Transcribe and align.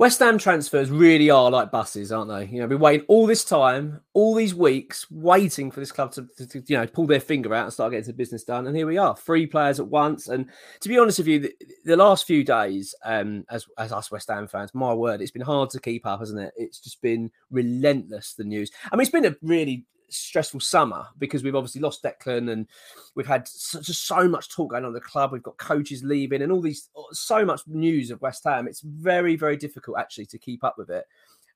West 0.00 0.18
Ham 0.20 0.38
transfers 0.38 0.90
really 0.90 1.28
are 1.28 1.50
like 1.50 1.70
buses, 1.70 2.10
aren't 2.10 2.30
they? 2.30 2.46
You 2.46 2.60
know, 2.60 2.62
we've 2.62 2.70
been 2.70 2.80
waiting 2.80 3.06
all 3.06 3.26
this 3.26 3.44
time, 3.44 4.00
all 4.14 4.34
these 4.34 4.54
weeks, 4.54 5.06
waiting 5.10 5.70
for 5.70 5.80
this 5.80 5.92
club 5.92 6.10
to, 6.12 6.26
to, 6.38 6.46
to, 6.46 6.62
you 6.66 6.78
know 6.78 6.86
pull 6.86 7.06
their 7.06 7.20
finger 7.20 7.54
out 7.54 7.64
and 7.64 7.72
start 7.74 7.92
getting 7.92 8.06
some 8.06 8.16
business 8.16 8.42
done. 8.42 8.66
And 8.66 8.74
here 8.74 8.86
we 8.86 8.96
are, 8.96 9.14
three 9.14 9.46
players 9.46 9.78
at 9.78 9.88
once. 9.88 10.28
And 10.28 10.46
to 10.80 10.88
be 10.88 10.98
honest 10.98 11.18
with 11.18 11.26
you, 11.26 11.40
the, 11.40 11.54
the 11.84 11.96
last 11.98 12.26
few 12.26 12.42
days, 12.44 12.94
um, 13.04 13.44
as 13.50 13.66
as 13.76 13.92
us 13.92 14.10
West 14.10 14.30
Ham 14.30 14.48
fans, 14.48 14.70
my 14.72 14.94
word, 14.94 15.20
it's 15.20 15.32
been 15.32 15.42
hard 15.42 15.68
to 15.70 15.80
keep 15.80 16.06
up, 16.06 16.20
hasn't 16.20 16.40
it? 16.40 16.54
It's 16.56 16.78
just 16.78 17.02
been 17.02 17.30
relentless. 17.50 18.32
The 18.32 18.44
news. 18.44 18.70
I 18.90 18.96
mean, 18.96 19.02
it's 19.02 19.10
been 19.10 19.26
a 19.26 19.36
really 19.42 19.84
stressful 20.10 20.60
summer 20.60 21.06
because 21.18 21.42
we've 21.42 21.54
obviously 21.54 21.80
lost 21.80 22.02
Declan 22.02 22.50
and 22.50 22.66
we've 23.14 23.26
had 23.26 23.46
such 23.46 23.86
so 23.86 24.28
much 24.28 24.50
talk 24.50 24.70
going 24.70 24.84
on 24.84 24.92
the 24.92 25.00
club. 25.00 25.32
We've 25.32 25.42
got 25.42 25.58
coaches 25.58 26.02
leaving 26.02 26.42
and 26.42 26.52
all 26.52 26.60
these 26.60 26.88
so 27.12 27.44
much 27.44 27.62
news 27.66 28.10
of 28.10 28.20
West 28.20 28.44
Ham. 28.44 28.68
It's 28.68 28.80
very 28.80 29.36
very 29.36 29.56
difficult 29.56 29.98
actually 29.98 30.26
to 30.26 30.38
keep 30.38 30.64
up 30.64 30.76
with 30.78 30.90
it. 30.90 31.04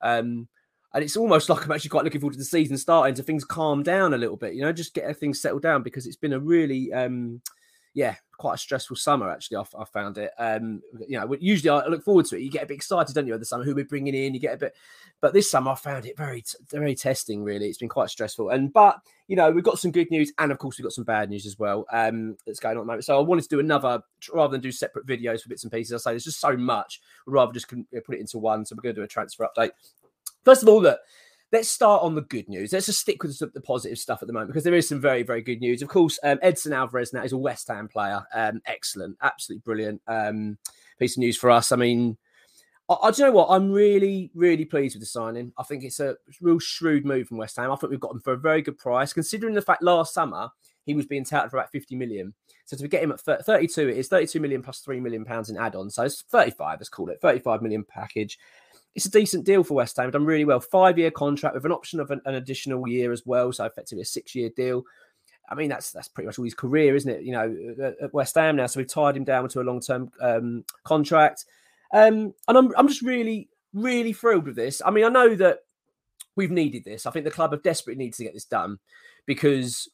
Um, 0.01 0.49
and 0.95 1.03
it's 1.03 1.17
almost 1.17 1.49
like 1.49 1.65
I'm 1.65 1.73
actually 1.73 1.91
quite 1.91 2.05
looking 2.05 2.21
forward 2.21 2.35
to 2.35 2.39
the 2.39 2.45
season 2.45 2.79
starting 2.79 3.15
to 3.17 3.23
things 3.23 3.45
calm 3.45 3.83
down 3.83 4.15
a 4.15 4.19
little 4.19 4.37
bit, 4.37 4.55
you 4.55 4.63
know, 4.63 4.73
just 4.73 4.95
get 4.95 5.15
things 5.17 5.41
settled 5.41 5.63
down 5.63 5.83
because 5.83 6.07
it's 6.07 6.17
been 6.17 6.33
a 6.33 6.39
really 6.39 6.93
um, 6.93 7.41
yeah, 7.95 8.17
quite 8.37 8.55
a 8.55 8.59
stressful 8.59 8.97
summer 8.97 9.31
actually. 9.31 9.57
I, 9.57 9.65
I 9.79 9.85
found 9.85 10.19
it. 10.19 10.33
Um, 10.39 10.83
you 11.07 11.19
know, 11.19 11.35
usually 11.39 11.71
I 11.71 11.87
look 11.87 12.03
forward 12.03 12.27
to 12.27 12.37
it. 12.37 12.43
You 12.43 12.51
get 12.51 12.65
a 12.65 12.67
bit 12.67 12.75
excited, 12.75 13.15
don't 13.15 13.27
you, 13.27 13.33
over 13.33 13.39
the 13.39 13.47
summer? 13.47 13.65
Who 13.65 13.75
we're 13.75 13.85
bringing 13.85 14.15
in? 14.15 14.35
You 14.35 14.41
get 14.41 14.55
a 14.55 14.59
bit, 14.59 14.75
but 15.21 15.33
this 15.33 15.51
summer 15.51 15.71
I 15.71 15.75
found 15.77 16.05
it 16.05 16.17
very, 16.17 16.43
very 16.71 16.95
testing. 16.95 17.45
Really, 17.45 17.69
it's 17.69 17.79
been 17.79 17.89
quite 17.89 18.11
stressful. 18.11 18.51
And 18.51 18.73
but 18.73 18.99
you 19.29 19.37
know, 19.37 19.51
we've 19.51 19.65
got 19.65 19.79
some 19.79 19.93
good 19.93 20.11
news, 20.11 20.33
and 20.39 20.51
of 20.51 20.59
course 20.59 20.77
we've 20.77 20.85
got 20.85 20.93
some 20.93 21.05
bad 21.05 21.31
news 21.31 21.47
as 21.47 21.59
well. 21.59 21.87
Um, 21.93 22.37
that's 22.47 22.61
going 22.61 22.77
on 22.77 22.83
at 22.83 22.83
the 22.83 22.87
moment. 22.87 23.05
So 23.05 23.19
I 23.19 23.23
wanted 23.23 23.43
to 23.43 23.49
do 23.49 23.61
another 23.61 24.03
rather 24.33 24.53
than 24.53 24.61
do 24.61 24.73
separate 24.73 25.07
videos 25.07 25.43
for 25.43 25.49
bits 25.49 25.63
and 25.63 25.73
pieces. 25.73 25.93
I 25.93 25.99
say 25.99 26.13
there's 26.13 26.25
just 26.25 26.41
so 26.41 26.57
much. 26.57 27.01
Rather 27.27 27.53
just 27.53 27.69
put 27.69 27.79
it 27.91 28.21
into 28.21 28.39
one. 28.39 28.67
So 28.67 28.75
we're 28.75 28.83
going 28.83 28.97
to 28.97 29.01
do 29.01 29.05
a 29.05 29.09
transfer 29.09 29.49
update. 29.57 29.71
First 30.45 30.63
of 30.63 30.69
all, 30.69 30.83
look 30.83 30.99
let's 31.55 31.71
start 31.71 32.03
on 32.03 32.17
the 32.17 32.23
good 32.23 32.49
news. 32.49 32.73
Let's 32.73 32.87
just 32.87 33.01
stick 33.01 33.23
with 33.23 33.39
the 33.39 33.61
positive 33.61 33.99
stuff 33.99 34.23
at 34.23 34.27
the 34.27 34.33
moment 34.35 34.49
because 34.49 34.65
there 34.65 34.75
is 34.75 34.89
some 34.89 35.01
very, 35.01 35.23
very 35.23 35.41
good 35.41 35.61
news. 35.61 35.83
Of 35.83 35.89
course, 35.89 36.19
um, 36.25 36.41
Edson 36.43 36.73
Alvarez 36.73 37.13
now 37.13 37.23
is 37.23 37.33
a 37.33 37.39
West 37.39 37.69
Ham 37.69 37.87
player. 37.87 38.25
Um, 38.35 38.61
excellent, 38.67 39.17
absolutely 39.23 39.63
brilliant 39.65 40.03
um, 40.09 40.59
piece 40.99 41.17
of 41.17 41.21
news 41.21 41.37
for 41.37 41.53
us. 41.53 41.71
I 41.71 41.77
mean, 41.77 42.17
I, 42.91 42.97
I 43.05 43.11
do 43.13 43.23
you 43.23 43.29
know 43.29 43.35
what? 43.35 43.51
I'm 43.51 43.71
really, 43.71 44.33
really 44.35 44.65
pleased 44.65 44.97
with 44.97 45.03
the 45.03 45.07
signing. 45.07 45.53
I 45.57 45.63
think 45.63 45.85
it's 45.85 46.01
a 46.01 46.17
real 46.41 46.59
shrewd 46.59 47.07
move 47.07 47.29
from 47.29 47.39
West 47.39 47.57
Ham. 47.57 47.71
I 47.71 47.77
think 47.77 47.93
we've 47.93 48.01
got 48.01 48.13
him 48.13 48.21
for 48.21 48.33
a 48.33 48.39
very 48.39 48.61
good 48.61 48.77
price, 48.77 49.13
considering 49.13 49.55
the 49.55 49.63
fact 49.63 49.81
last 49.81 50.13
summer 50.13 50.51
he 50.87 50.95
was 50.95 51.07
being 51.07 51.25
touted 51.25 51.53
for 51.53 51.59
about 51.59 51.71
50 51.71 51.95
million. 51.95 52.35
So 52.65 52.77
to 52.77 52.89
get 52.89 53.03
him 53.03 53.13
at 53.13 53.21
32, 53.21 53.89
it 53.89 53.97
is 53.97 54.09
32 54.09 54.41
million 54.41 54.61
plus 54.61 54.81
3 54.81 54.99
million 54.99 55.25
pounds 55.25 55.51
in 55.51 55.57
add 55.57 55.77
on. 55.77 55.89
So 55.89 56.03
it's 56.03 56.23
35, 56.23 56.81
let's 56.81 56.89
call 56.89 57.11
it 57.11 57.21
35 57.23 57.63
million 57.63 57.85
package 57.85 58.39
it's 58.95 59.07
a 59.07 59.11
decent 59.11 59.45
deal 59.45 59.65
for 59.65 59.75
West 59.75 59.97
Ham. 59.97 60.11
Done 60.11 60.25
really 60.25 60.45
well. 60.45 60.61
Five 60.61 60.99
year 60.99 61.11
contract 61.11 61.55
with 61.55 61.65
an 61.65 61.73
option 61.73 62.01
of 62.01 62.11
an, 62.11 62.21
an 62.25 62.37
additional 62.37 62.87
year 62.89 63.13
as 63.13 63.27
well. 63.27 63.53
So 63.53 63.65
effectively 63.65 64.03
a 64.03 64.07
six 64.07 64.35
year 64.35 64.51
deal. 64.51 64.85
I 65.49 65.55
mean, 65.55 65.69
that's 65.69 65.93
that's 65.93 66.09
pretty 66.09 66.27
much 66.27 66.39
all 66.39 66.45
his 66.45 66.55
career, 66.55 66.95
isn't 66.95 67.11
it? 67.11 67.23
You 67.23 67.33
know, 67.33 67.95
at 68.01 68.15
West 68.15 68.35
Ham 68.37 68.57
now. 68.57 68.67
So 68.67 68.81
we've 68.81 68.89
tied 68.89 69.17
him 69.17 69.25
down 69.25 69.49
to 69.49 69.61
a 69.61 69.63
long 69.63 69.81
term 69.81 70.11
um, 70.21 70.65
contract. 70.85 71.45
Um, 71.93 72.35
and 72.49 72.59
I'm 72.59 72.73
I'm 72.77 72.89
just 72.89 73.03
really 73.03 73.49
really 73.73 74.13
thrilled 74.13 74.47
with 74.47 74.57
this. 74.57 74.81
I 74.85 74.91
mean, 74.91 75.05
I 75.05 75.09
know 75.09 75.35
that 75.35 75.61
we've 76.37 76.51
needed 76.51 76.85
this. 76.85 77.07
I 77.07 77.11
think 77.11 77.25
the 77.25 77.31
club 77.31 77.53
have 77.53 77.63
desperately 77.63 78.05
needed 78.05 78.17
to 78.17 78.25
get 78.25 78.35
this 78.35 78.45
done 78.45 78.79
because 79.27 79.89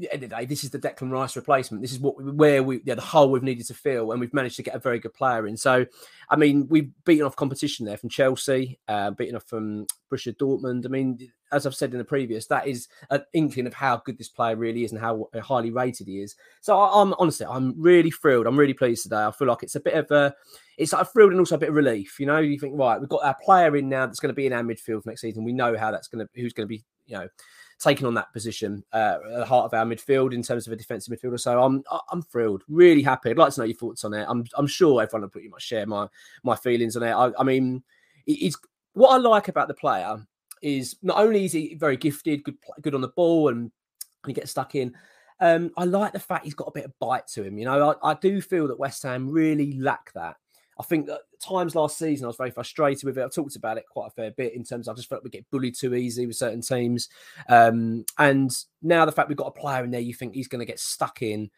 end 0.00 0.22
of 0.22 0.30
the 0.30 0.36
day, 0.36 0.44
this 0.44 0.64
is 0.64 0.70
the 0.70 0.78
Declan 0.78 1.10
Rice 1.10 1.34
replacement. 1.34 1.82
This 1.82 1.92
is 1.92 1.98
what 1.98 2.22
where 2.22 2.62
we 2.62 2.80
yeah, 2.84 2.94
the 2.94 3.00
hole 3.00 3.30
we've 3.30 3.42
needed 3.42 3.66
to 3.66 3.74
fill, 3.74 4.12
and 4.12 4.20
we've 4.20 4.32
managed 4.32 4.56
to 4.56 4.62
get 4.62 4.74
a 4.74 4.78
very 4.78 4.98
good 4.98 5.14
player 5.14 5.46
in. 5.46 5.56
So, 5.56 5.86
I 6.30 6.36
mean, 6.36 6.68
we've 6.68 6.90
beaten 7.04 7.26
off 7.26 7.36
competition 7.36 7.84
there 7.84 7.96
from 7.96 8.08
Chelsea, 8.08 8.78
uh, 8.88 9.10
beaten 9.10 9.36
off 9.36 9.44
from 9.44 9.86
Borussia 10.10 10.36
Dortmund. 10.36 10.86
I 10.86 10.88
mean, 10.88 11.18
as 11.50 11.66
I've 11.66 11.74
said 11.74 11.92
in 11.92 11.98
the 11.98 12.04
previous, 12.04 12.46
that 12.46 12.68
is 12.68 12.88
an 13.10 13.24
inkling 13.32 13.66
of 13.66 13.74
how 13.74 13.96
good 14.04 14.18
this 14.18 14.28
player 14.28 14.56
really 14.56 14.84
is 14.84 14.92
and 14.92 15.00
how 15.00 15.28
highly 15.42 15.70
rated 15.70 16.06
he 16.06 16.20
is. 16.20 16.36
So, 16.60 16.78
I, 16.78 17.00
am 17.02 17.14
honestly, 17.18 17.46
I'm 17.46 17.74
really 17.80 18.10
thrilled. 18.10 18.46
I'm 18.46 18.58
really 18.58 18.74
pleased 18.74 19.02
today. 19.02 19.24
I 19.24 19.32
feel 19.32 19.48
like 19.48 19.62
it's 19.62 19.76
a 19.76 19.80
bit 19.80 19.94
of 19.94 20.10
a, 20.10 20.34
it's 20.76 20.92
like 20.92 21.02
a 21.02 21.06
thrilled 21.06 21.32
and 21.32 21.40
also 21.40 21.56
a 21.56 21.58
bit 21.58 21.70
of 21.70 21.74
relief. 21.74 22.20
You 22.20 22.26
know, 22.26 22.38
you 22.38 22.58
think 22.58 22.78
right, 22.78 23.00
we've 23.00 23.08
got 23.08 23.24
our 23.24 23.36
player 23.42 23.76
in 23.76 23.88
now 23.88 24.06
that's 24.06 24.20
going 24.20 24.32
to 24.32 24.36
be 24.36 24.46
in 24.46 24.52
our 24.52 24.62
midfield 24.62 25.06
next 25.06 25.22
season. 25.22 25.44
We 25.44 25.52
know 25.52 25.76
how 25.76 25.90
that's 25.90 26.08
going 26.08 26.24
to, 26.24 26.40
who's 26.40 26.52
going 26.52 26.68
to 26.68 26.68
be, 26.68 26.84
you 27.06 27.16
know 27.16 27.28
taking 27.78 28.06
on 28.06 28.14
that 28.14 28.32
position 28.32 28.84
uh, 28.92 29.18
at 29.24 29.38
the 29.38 29.46
heart 29.46 29.66
of 29.66 29.74
our 29.74 29.84
midfield 29.84 30.34
in 30.34 30.42
terms 30.42 30.66
of 30.66 30.72
a 30.72 30.76
defensive 30.76 31.16
midfielder. 31.16 31.38
So 31.38 31.62
I'm 31.62 31.82
I'm 32.10 32.22
thrilled, 32.22 32.64
really 32.68 33.02
happy. 33.02 33.30
I'd 33.30 33.38
like 33.38 33.52
to 33.54 33.60
know 33.60 33.66
your 33.66 33.76
thoughts 33.76 34.04
on 34.04 34.14
it. 34.14 34.26
I'm 34.28 34.44
I'm 34.56 34.66
sure 34.66 35.02
everyone 35.02 35.22
will 35.22 35.28
pretty 35.28 35.48
much 35.48 35.62
share 35.62 35.86
my 35.86 36.08
my 36.42 36.56
feelings 36.56 36.96
on 36.96 37.02
it. 37.02 37.12
I, 37.12 37.30
I 37.38 37.44
mean, 37.44 37.82
it's 38.26 38.56
what 38.94 39.10
I 39.10 39.16
like 39.16 39.48
about 39.48 39.68
the 39.68 39.74
player 39.74 40.26
is 40.60 40.96
not 41.02 41.18
only 41.18 41.44
is 41.44 41.52
he 41.52 41.74
very 41.74 41.96
gifted, 41.96 42.42
good 42.44 42.56
good 42.80 42.94
on 42.94 43.00
the 43.00 43.08
ball, 43.08 43.48
and 43.48 43.70
he 44.26 44.32
gets 44.32 44.50
stuck 44.50 44.74
in. 44.74 44.94
Um, 45.40 45.70
I 45.76 45.84
like 45.84 46.12
the 46.12 46.18
fact 46.18 46.44
he's 46.44 46.54
got 46.54 46.68
a 46.68 46.72
bit 46.72 46.84
of 46.84 46.98
bite 46.98 47.28
to 47.28 47.44
him. 47.44 47.58
You 47.58 47.66
know, 47.66 47.94
I, 48.02 48.10
I 48.10 48.14
do 48.14 48.40
feel 48.40 48.66
that 48.68 48.78
West 48.78 49.04
Ham 49.04 49.30
really 49.30 49.78
lack 49.78 50.12
that. 50.14 50.36
I 50.78 50.84
think 50.84 51.06
that 51.06 51.22
times 51.40 51.74
last 51.74 51.98
season 51.98 52.24
I 52.24 52.28
was 52.28 52.36
very 52.36 52.52
frustrated 52.52 53.04
with 53.04 53.18
it. 53.18 53.24
I've 53.24 53.34
talked 53.34 53.56
about 53.56 53.78
it 53.78 53.84
quite 53.90 54.08
a 54.08 54.10
fair 54.10 54.30
bit 54.30 54.54
in 54.54 54.62
terms 54.62 54.86
of 54.86 54.92
I 54.92 54.96
just 54.96 55.08
felt 55.08 55.24
we 55.24 55.30
get 55.30 55.50
bullied 55.50 55.74
too 55.74 55.94
easy 55.94 56.26
with 56.26 56.36
certain 56.36 56.60
teams. 56.60 57.08
Um, 57.48 58.04
and 58.18 58.50
now 58.80 59.04
the 59.04 59.12
fact 59.12 59.28
we've 59.28 59.36
got 59.36 59.48
a 59.48 59.60
player 59.60 59.82
in 59.82 59.90
there, 59.90 60.00
you 60.00 60.14
think 60.14 60.34
he's 60.34 60.48
going 60.48 60.60
to 60.60 60.66
get 60.66 60.78
stuck 60.78 61.20
in. 61.22 61.50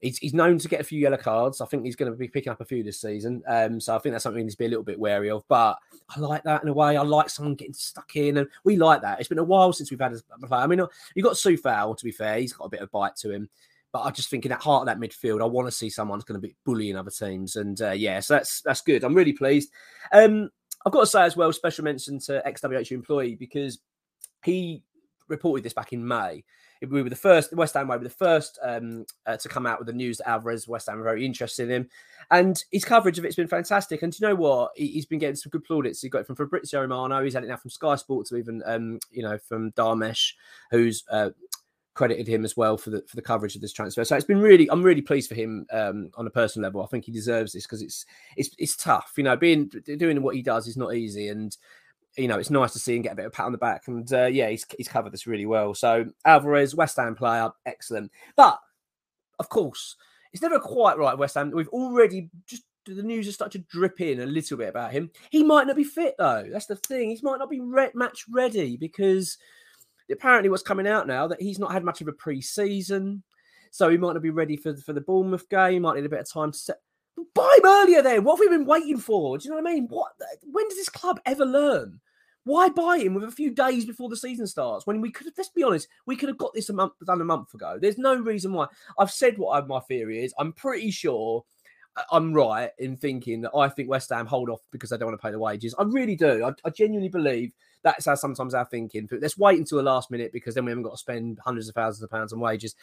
He's, 0.00 0.18
he's 0.18 0.32
known 0.34 0.58
to 0.58 0.68
get 0.68 0.80
a 0.80 0.84
few 0.84 0.98
yellow 0.98 1.16
cards. 1.16 1.60
I 1.60 1.66
think 1.66 1.84
he's 1.84 1.96
going 1.96 2.10
to 2.10 2.16
be 2.16 2.28
picking 2.28 2.52
up 2.52 2.60
a 2.60 2.64
few 2.64 2.82
this 2.82 3.00
season. 3.00 3.42
Um, 3.46 3.80
so 3.80 3.94
I 3.94 3.98
think 3.98 4.14
that's 4.14 4.22
something 4.22 4.48
to 4.48 4.56
be 4.56 4.64
a 4.66 4.68
little 4.68 4.84
bit 4.84 4.98
wary 4.98 5.30
of. 5.30 5.44
But 5.48 5.76
I 6.08 6.20
like 6.20 6.44
that 6.44 6.62
in 6.62 6.68
a 6.68 6.72
way. 6.72 6.96
I 6.96 7.02
like 7.02 7.28
someone 7.28 7.54
getting 7.56 7.74
stuck 7.74 8.16
in, 8.16 8.38
and 8.38 8.48
we 8.64 8.76
like 8.76 9.02
that. 9.02 9.18
It's 9.18 9.28
been 9.28 9.38
a 9.38 9.44
while 9.44 9.72
since 9.74 9.90
we've 9.90 10.00
had 10.00 10.14
a 10.14 10.46
player. 10.46 10.62
I 10.62 10.66
mean, 10.66 10.80
you've 11.14 11.24
got 11.24 11.34
Coufal, 11.34 11.98
to 11.98 12.04
be 12.04 12.12
fair. 12.12 12.38
He's 12.38 12.54
got 12.54 12.64
a 12.64 12.70
bit 12.70 12.80
of 12.80 12.90
bite 12.90 13.16
to 13.16 13.30
him. 13.30 13.50
But 13.92 14.02
I 14.02 14.10
just 14.10 14.30
think 14.30 14.44
in 14.44 14.50
that 14.50 14.62
heart 14.62 14.82
of 14.82 14.86
that 14.86 15.00
midfield, 15.00 15.42
I 15.42 15.46
want 15.46 15.66
to 15.66 15.72
see 15.72 15.90
someone's 15.90 16.24
going 16.24 16.40
to 16.40 16.46
be 16.46 16.54
bullying 16.64 16.96
other 16.96 17.10
teams. 17.10 17.56
And 17.56 17.80
uh, 17.80 17.90
yeah, 17.90 18.20
so 18.20 18.34
that's 18.34 18.62
that's 18.62 18.82
good. 18.82 19.04
I'm 19.04 19.14
really 19.14 19.32
pleased. 19.32 19.70
Um, 20.12 20.50
I've 20.86 20.92
got 20.92 21.00
to 21.00 21.06
say 21.06 21.22
as 21.22 21.36
well, 21.36 21.52
special 21.52 21.84
mention 21.84 22.18
to 22.20 22.42
XWH 22.46 22.92
employee 22.92 23.34
because 23.34 23.80
he 24.44 24.82
reported 25.28 25.64
this 25.64 25.72
back 25.72 25.92
in 25.92 26.06
May. 26.06 26.44
We 26.88 27.02
were 27.02 27.10
the 27.10 27.16
first, 27.16 27.52
West 27.52 27.74
Ham 27.74 27.88
We 27.88 27.96
were 27.96 28.04
the 28.04 28.08
first 28.08 28.58
um, 28.62 29.04
uh, 29.26 29.36
to 29.36 29.48
come 29.50 29.66
out 29.66 29.78
with 29.78 29.86
the 29.86 29.92
news 29.92 30.16
that 30.18 30.28
Alvarez, 30.28 30.66
West 30.66 30.88
Ham, 30.88 30.96
were 30.96 31.04
very 31.04 31.26
interested 31.26 31.68
in 31.68 31.82
him. 31.82 31.88
And 32.30 32.62
his 32.72 32.86
coverage 32.86 33.18
of 33.18 33.26
it's 33.26 33.36
been 33.36 33.48
fantastic. 33.48 34.02
And 34.02 34.12
do 34.12 34.18
you 34.20 34.28
know 34.28 34.34
what? 34.34 34.70
He, 34.76 34.94
has 34.94 35.04
been 35.04 35.18
getting 35.18 35.36
some 35.36 35.50
good 35.50 35.64
plaudits. 35.64 36.00
He 36.00 36.08
got 36.08 36.20
it 36.20 36.26
from 36.26 36.36
Fabrizio 36.36 36.80
Romano. 36.80 37.22
He's 37.22 37.34
had 37.34 37.44
it 37.44 37.48
now 37.48 37.58
from 37.58 37.70
Sky 37.70 37.96
Sports, 37.96 38.32
even, 38.32 38.62
um, 38.64 38.98
you 39.10 39.22
know, 39.22 39.36
from 39.36 39.72
Dharmesh, 39.72 40.32
who's 40.70 41.04
uh, 41.10 41.30
credited 42.00 42.26
him 42.26 42.46
as 42.46 42.56
well 42.56 42.78
for 42.78 42.88
the 42.88 43.02
for 43.06 43.14
the 43.14 43.20
coverage 43.20 43.54
of 43.54 43.60
this 43.60 43.74
transfer. 43.74 44.02
So 44.04 44.16
it's 44.16 44.24
been 44.24 44.40
really, 44.40 44.70
I'm 44.70 44.82
really 44.82 45.02
pleased 45.02 45.28
for 45.28 45.34
him 45.34 45.66
um, 45.70 46.10
on 46.14 46.26
a 46.26 46.30
personal 46.30 46.66
level. 46.66 46.82
I 46.82 46.86
think 46.86 47.04
he 47.04 47.12
deserves 47.12 47.52
this 47.52 47.64
because 47.64 47.82
it's 47.82 48.06
it's 48.38 48.48
it's 48.56 48.74
tough. 48.74 49.12
You 49.18 49.24
know, 49.24 49.36
being 49.36 49.70
doing 49.98 50.22
what 50.22 50.34
he 50.34 50.40
does 50.40 50.66
is 50.66 50.78
not 50.78 50.94
easy, 50.94 51.28
and 51.28 51.54
you 52.16 52.26
know, 52.26 52.38
it's 52.38 52.48
nice 52.48 52.72
to 52.72 52.78
see 52.78 52.96
him 52.96 53.02
get 53.02 53.12
a 53.12 53.16
bit 53.16 53.26
of 53.26 53.34
pat 53.34 53.44
on 53.44 53.52
the 53.52 53.58
back. 53.58 53.82
And 53.86 54.10
uh, 54.14 54.26
yeah, 54.26 54.48
he's, 54.48 54.64
he's 54.78 54.88
covered 54.88 55.12
this 55.12 55.26
really 55.26 55.44
well. 55.44 55.74
So 55.74 56.06
Alvarez, 56.24 56.74
West 56.74 56.96
Ham 56.96 57.14
player, 57.14 57.50
excellent. 57.66 58.10
But 58.34 58.58
of 59.38 59.50
course, 59.50 59.96
it's 60.32 60.42
never 60.42 60.58
quite 60.58 60.96
right, 60.96 61.18
West 61.18 61.34
Ham. 61.34 61.50
We've 61.54 61.68
already 61.68 62.30
just 62.46 62.62
the 62.86 63.02
news 63.02 63.26
has 63.26 63.34
started 63.34 63.68
to 63.68 63.78
drip 63.78 64.00
in 64.00 64.20
a 64.20 64.26
little 64.26 64.56
bit 64.56 64.70
about 64.70 64.92
him. 64.92 65.10
He 65.28 65.44
might 65.44 65.66
not 65.66 65.76
be 65.76 65.84
fit 65.84 66.14
though. 66.16 66.48
That's 66.50 66.64
the 66.64 66.76
thing. 66.76 67.10
He 67.10 67.20
might 67.22 67.38
not 67.38 67.50
be 67.50 67.60
re- 67.60 67.90
match 67.92 68.24
ready 68.30 68.78
because 68.78 69.36
apparently 70.10 70.48
what's 70.48 70.62
coming 70.62 70.86
out 70.86 71.06
now 71.06 71.26
that 71.26 71.40
he's 71.40 71.58
not 71.58 71.72
had 71.72 71.84
much 71.84 72.00
of 72.00 72.08
a 72.08 72.12
pre-season, 72.12 73.22
so 73.70 73.88
he 73.88 73.96
might 73.96 74.14
not 74.14 74.22
be 74.22 74.30
ready 74.30 74.56
for 74.56 74.76
for 74.76 74.92
the 74.92 75.00
Bournemouth 75.00 75.48
game. 75.48 75.72
He 75.72 75.78
might 75.78 75.96
need 75.96 76.06
a 76.06 76.10
bit 76.10 76.20
of 76.20 76.30
time 76.30 76.52
to 76.52 76.58
set. 76.58 76.80
Buy 77.34 77.58
him 77.58 77.66
earlier 77.66 78.02
then. 78.02 78.24
What 78.24 78.36
have 78.36 78.40
we 78.40 78.56
been 78.56 78.66
waiting 78.66 78.98
for? 78.98 79.36
Do 79.36 79.44
you 79.44 79.50
know 79.50 79.60
what 79.60 79.70
I 79.70 79.74
mean? 79.74 79.88
What? 79.88 80.12
When 80.50 80.68
does 80.68 80.78
this 80.78 80.88
club 80.88 81.20
ever 81.26 81.44
learn? 81.44 82.00
Why 82.44 82.70
buy 82.70 82.98
him 82.98 83.14
with 83.14 83.24
a 83.24 83.30
few 83.30 83.50
days 83.50 83.84
before 83.84 84.08
the 84.08 84.16
season 84.16 84.46
starts 84.46 84.86
when 84.86 85.00
we 85.00 85.10
could 85.10 85.26
have, 85.26 85.34
let's 85.36 85.50
be 85.50 85.62
honest, 85.62 85.88
we 86.06 86.16
could 86.16 86.30
have 86.30 86.38
got 86.38 86.54
this 86.54 86.70
a 86.70 86.72
month 86.72 86.94
done 87.04 87.20
a 87.20 87.24
month 87.24 87.52
ago. 87.52 87.78
There's 87.80 87.98
no 87.98 88.16
reason 88.16 88.52
why. 88.52 88.66
I've 88.98 89.10
said 89.10 89.36
what 89.36 89.62
I, 89.62 89.66
my 89.66 89.80
theory 89.80 90.24
is. 90.24 90.32
I'm 90.38 90.54
pretty 90.54 90.90
sure 90.90 91.44
uh, 91.96 92.02
I'm 92.10 92.32
right 92.32 92.70
in 92.78 92.96
thinking 92.96 93.42
that 93.42 93.54
I 93.54 93.68
think 93.68 93.90
West 93.90 94.10
Ham 94.10 94.26
hold 94.26 94.48
off 94.48 94.60
because 94.72 94.88
they 94.88 94.96
don't 94.96 95.08
want 95.08 95.20
to 95.20 95.26
pay 95.26 95.32
the 95.32 95.38
wages. 95.38 95.74
I 95.78 95.82
really 95.82 96.16
do. 96.16 96.44
I, 96.44 96.52
I 96.64 96.70
genuinely 96.70 97.10
believe 97.10 97.52
that's 97.82 98.06
how 98.06 98.14
sometimes 98.14 98.54
our 98.54 98.64
thinking. 98.64 99.06
But 99.06 99.20
let's 99.20 99.38
wait 99.38 99.58
until 99.58 99.78
the 99.78 99.84
last 99.84 100.10
minute 100.10 100.32
because 100.32 100.54
then 100.54 100.64
we 100.64 100.70
haven't 100.70 100.84
got 100.84 100.92
to 100.92 100.98
spend 100.98 101.38
hundreds 101.44 101.68
of 101.68 101.74
thousands 101.74 102.02
of 102.02 102.10
pounds 102.10 102.32
on 102.32 102.40
wages. 102.40 102.74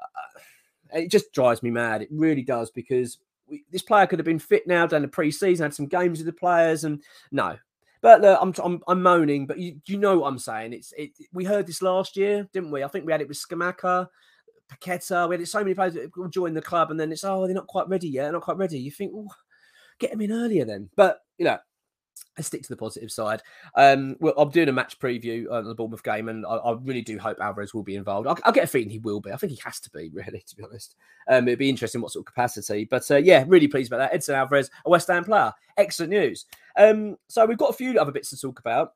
Uh, 0.00 0.98
it 1.00 1.10
just 1.10 1.32
drives 1.32 1.62
me 1.62 1.70
mad. 1.70 2.02
It 2.02 2.08
really 2.10 2.42
does 2.42 2.70
because 2.70 3.18
we, 3.48 3.64
this 3.70 3.82
player 3.82 4.06
could 4.06 4.18
have 4.18 4.26
been 4.26 4.38
fit 4.38 4.66
now, 4.66 4.86
done 4.86 5.02
the 5.02 5.08
pre-season, 5.08 5.64
had 5.64 5.74
some 5.74 5.86
games 5.86 6.18
with 6.18 6.26
the 6.26 6.32
players, 6.32 6.84
and 6.84 7.02
no. 7.30 7.56
But 8.00 8.20
look, 8.20 8.38
I'm, 8.40 8.54
I'm, 8.62 8.82
I'm 8.86 9.02
moaning, 9.02 9.46
but 9.46 9.58
you, 9.58 9.80
you 9.86 9.98
know 9.98 10.18
what 10.18 10.28
I'm 10.28 10.38
saying. 10.38 10.72
It's 10.72 10.92
it. 10.96 11.10
We 11.32 11.44
heard 11.44 11.66
this 11.66 11.82
last 11.82 12.16
year, 12.16 12.48
didn't 12.52 12.70
we? 12.70 12.84
I 12.84 12.88
think 12.88 13.04
we 13.04 13.12
had 13.12 13.20
it 13.20 13.28
with 13.28 13.38
Scamacca, 13.38 14.06
Paqueta. 14.72 15.28
We 15.28 15.36
had 15.36 15.48
so 15.48 15.60
many 15.60 15.74
players 15.74 15.94
that 15.94 16.30
join 16.30 16.54
the 16.54 16.62
club, 16.62 16.90
and 16.90 17.00
then 17.00 17.10
it's 17.10 17.24
oh 17.24 17.46
they're 17.46 17.54
not 17.54 17.66
quite 17.66 17.88
ready 17.88 18.08
yet, 18.08 18.24
they're 18.24 18.32
not 18.32 18.42
quite 18.42 18.56
ready. 18.56 18.78
You 18.78 18.92
think, 18.92 19.12
well, 19.12 19.34
get 19.98 20.12
them 20.12 20.20
in 20.20 20.32
earlier 20.32 20.64
then. 20.64 20.90
But 20.94 21.20
you 21.38 21.44
know, 21.44 21.58
I 22.38 22.42
stick 22.42 22.62
to 22.62 22.68
the 22.68 22.76
positive 22.76 23.10
side. 23.10 23.42
Um, 23.74 24.16
well, 24.20 24.34
I'm 24.36 24.50
doing 24.50 24.68
a 24.68 24.72
match 24.72 24.98
preview 24.98 25.50
on 25.50 25.64
the 25.64 25.74
Bournemouth 25.74 26.02
game, 26.02 26.28
and 26.28 26.44
I, 26.46 26.56
I 26.56 26.76
really 26.80 27.02
do 27.02 27.18
hope 27.18 27.38
Alvarez 27.40 27.74
will 27.74 27.82
be 27.82 27.96
involved. 27.96 28.26
I'll, 28.26 28.38
I'll, 28.44 28.52
get 28.52 28.64
a 28.64 28.68
feeling 28.68 28.90
he 28.90 28.98
will 28.98 29.20
be. 29.20 29.32
I 29.32 29.36
think 29.36 29.52
he 29.52 29.60
has 29.64 29.80
to 29.80 29.90
be, 29.90 30.10
really, 30.12 30.42
to 30.46 30.56
be 30.56 30.64
honest. 30.64 30.96
Um, 31.28 31.48
it'd 31.48 31.58
be 31.58 31.68
interesting 31.68 32.00
what 32.00 32.12
sort 32.12 32.22
of 32.22 32.32
capacity. 32.32 32.84
But 32.84 33.10
uh, 33.10 33.16
yeah, 33.16 33.44
really 33.46 33.68
pleased 33.68 33.92
about 33.92 33.98
that. 33.98 34.14
Edson 34.14 34.34
Alvarez, 34.34 34.70
a 34.84 34.90
West 34.90 35.08
Ham 35.08 35.24
player. 35.24 35.52
Excellent 35.76 36.10
news. 36.10 36.46
Um, 36.76 37.16
so 37.28 37.44
we've 37.46 37.58
got 37.58 37.70
a 37.70 37.74
few 37.74 37.98
other 37.98 38.12
bits 38.12 38.30
to 38.30 38.38
talk 38.38 38.60
about. 38.60 38.92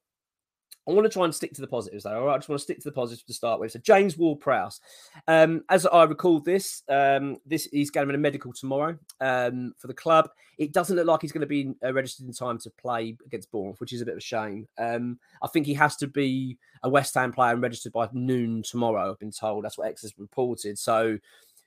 I 0.88 0.92
want 0.92 1.04
to 1.04 1.12
try 1.12 1.24
and 1.24 1.34
stick 1.34 1.52
to 1.54 1.60
the 1.60 1.66
positives, 1.68 2.04
though. 2.04 2.18
All 2.18 2.26
right, 2.26 2.34
I 2.34 2.38
just 2.38 2.48
want 2.48 2.58
to 2.58 2.64
stick 2.64 2.78
to 2.78 2.88
the 2.88 2.92
positives 2.92 3.22
to 3.24 3.34
start 3.34 3.60
with. 3.60 3.72
So 3.72 3.78
James 3.78 4.18
Ward-Prowse, 4.18 4.80
um, 5.28 5.62
as 5.68 5.86
I 5.86 6.02
recalled 6.04 6.44
this, 6.44 6.82
um, 6.88 7.38
this 7.46 7.66
he's 7.66 7.90
going 7.90 8.08
to 8.08 8.14
a 8.14 8.18
medical 8.18 8.52
tomorrow 8.52 8.98
um, 9.20 9.74
for 9.78 9.86
the 9.86 9.94
club. 9.94 10.28
It 10.58 10.72
doesn't 10.72 10.96
look 10.96 11.06
like 11.06 11.22
he's 11.22 11.32
going 11.32 11.42
to 11.42 11.46
be 11.46 11.72
uh, 11.84 11.92
registered 11.92 12.26
in 12.26 12.32
time 12.32 12.58
to 12.58 12.70
play 12.70 13.16
against 13.24 13.50
Bournemouth, 13.52 13.80
which 13.80 13.92
is 13.92 14.00
a 14.00 14.04
bit 14.04 14.12
of 14.12 14.18
a 14.18 14.22
shame. 14.22 14.66
Um, 14.76 15.18
I 15.42 15.46
think 15.48 15.66
he 15.66 15.74
has 15.74 15.96
to 15.96 16.08
be 16.08 16.58
a 16.82 16.90
West 16.90 17.14
Ham 17.14 17.32
player 17.32 17.52
and 17.52 17.62
registered 17.62 17.92
by 17.92 18.08
noon 18.12 18.62
tomorrow. 18.62 19.12
I've 19.12 19.18
been 19.20 19.30
told 19.30 19.64
that's 19.64 19.78
what 19.78 19.88
X 19.88 20.02
has 20.02 20.18
reported. 20.18 20.78
So 20.78 21.18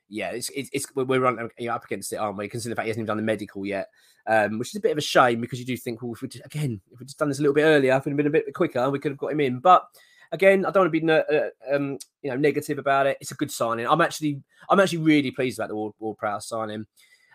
yeah, 0.09 0.31
it's, 0.31 0.49
it's, 0.49 0.69
it's 0.73 0.87
we're 0.95 1.19
running 1.19 1.49
up 1.69 1.85
against 1.85 2.13
it, 2.13 2.17
aren't 2.17 2.37
we? 2.37 2.47
Considering 2.47 2.71
the 2.71 2.75
fact 2.75 2.85
he 2.85 2.89
hasn't 2.89 3.01
even 3.01 3.07
done 3.07 3.17
the 3.17 3.23
medical 3.23 3.65
yet 3.65 3.87
um, 4.27 4.59
which 4.59 4.69
is 4.69 4.75
a 4.75 4.81
bit 4.81 4.91
of 4.91 4.97
a 4.97 5.01
shame 5.01 5.39
because 5.41 5.59
you 5.59 5.65
do 5.65 5.77
think, 5.77 6.01
well, 6.01 6.13
if 6.13 6.21
we 6.21 6.27
just, 6.27 6.45
again, 6.45 6.81
if 6.91 6.99
we 6.99 7.05
just 7.05 7.19
done 7.19 7.29
this 7.29 7.39
a 7.39 7.41
little 7.41 7.53
bit 7.53 7.63
earlier, 7.63 7.95
if 7.95 8.05
we'd 8.05 8.17
been 8.17 8.27
a 8.27 8.31
bit 8.31 8.53
quicker, 8.53 8.89
we 8.89 8.99
could 8.99 9.11
have 9.11 9.19
got 9.19 9.31
him 9.31 9.39
in. 9.39 9.59
But 9.59 9.85
again, 10.31 10.65
I 10.65 10.71
don't 10.71 10.83
want 10.83 10.93
to 10.93 10.99
be 10.99 11.11
uh, 11.11 11.75
um, 11.75 11.97
you 12.21 12.31
know 12.31 12.37
negative 12.37 12.79
about 12.79 13.07
it. 13.07 13.17
It's 13.21 13.31
a 13.31 13.35
good 13.35 13.51
signing. 13.51 13.87
I'm 13.87 14.01
actually 14.01 14.41
I'm 14.69 14.79
actually 14.79 14.99
really 14.99 15.31
pleased 15.31 15.59
about 15.59 15.69
the 15.69 15.75
Ward, 15.75 15.93
Ward 15.99 16.17
Prowse 16.17 16.47
signing. 16.47 16.85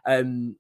Um, 0.05 0.57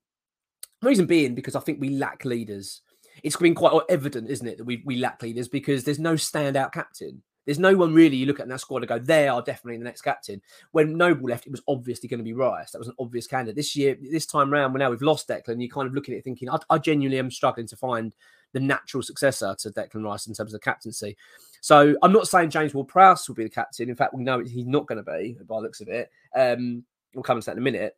reason 0.82 1.06
being 1.06 1.34
because 1.34 1.56
I 1.56 1.60
think 1.60 1.80
we 1.80 1.90
lack 1.90 2.24
leaders. 2.24 2.82
It's 3.22 3.36
been 3.36 3.54
quite 3.54 3.78
evident, 3.88 4.30
isn't 4.30 4.46
it, 4.46 4.58
that 4.58 4.64
we 4.64 4.82
we 4.86 4.96
lack 4.96 5.22
leaders 5.22 5.48
because 5.48 5.82
there's 5.82 5.98
no 5.98 6.14
standout 6.14 6.72
captain. 6.72 7.22
There's 7.50 7.58
no 7.58 7.74
one 7.74 7.92
really 7.92 8.16
you 8.16 8.26
look 8.26 8.38
at 8.38 8.44
in 8.44 8.48
that 8.50 8.60
squad 8.60 8.82
and 8.82 8.86
go, 8.86 9.00
they 9.00 9.26
are 9.26 9.42
definitely 9.42 9.78
the 9.78 9.82
next 9.82 10.02
captain. 10.02 10.40
When 10.70 10.96
Noble 10.96 11.28
left, 11.28 11.48
it 11.48 11.50
was 11.50 11.62
obviously 11.66 12.08
going 12.08 12.18
to 12.18 12.24
be 12.24 12.32
Rice. 12.32 12.70
That 12.70 12.78
was 12.78 12.86
an 12.86 12.94
obvious 13.00 13.26
candidate. 13.26 13.56
This 13.56 13.74
year, 13.74 13.98
this 14.00 14.24
time 14.24 14.52
round, 14.52 14.72
now 14.74 14.88
we've 14.88 15.02
lost 15.02 15.26
Declan, 15.26 15.60
You're 15.60 15.68
kind 15.68 15.88
of 15.88 15.92
looking 15.92 16.14
at 16.14 16.18
it 16.18 16.22
thinking, 16.22 16.48
I, 16.48 16.58
I 16.70 16.78
genuinely 16.78 17.18
am 17.18 17.28
struggling 17.28 17.66
to 17.66 17.76
find 17.76 18.14
the 18.52 18.60
natural 18.60 19.02
successor 19.02 19.56
to 19.58 19.70
Declan 19.70 20.04
Rice 20.04 20.28
in 20.28 20.34
terms 20.34 20.54
of 20.54 20.60
the 20.60 20.64
captaincy. 20.64 21.16
So 21.60 21.96
I'm 22.04 22.12
not 22.12 22.28
saying 22.28 22.50
James 22.50 22.72
Ward 22.72 22.86
Prowse 22.86 23.26
will 23.26 23.34
be 23.34 23.42
the 23.42 23.50
captain. 23.50 23.88
In 23.88 23.96
fact, 23.96 24.14
we 24.14 24.22
know 24.22 24.38
he's 24.38 24.66
not 24.66 24.86
going 24.86 25.04
to 25.04 25.10
be 25.10 25.36
by 25.44 25.56
the 25.56 25.62
looks 25.62 25.80
of 25.80 25.88
it. 25.88 26.08
Um, 26.36 26.84
we'll 27.16 27.24
come 27.24 27.40
to 27.40 27.46
that 27.46 27.56
in 27.56 27.58
a 27.58 27.62
minute. 27.62 27.96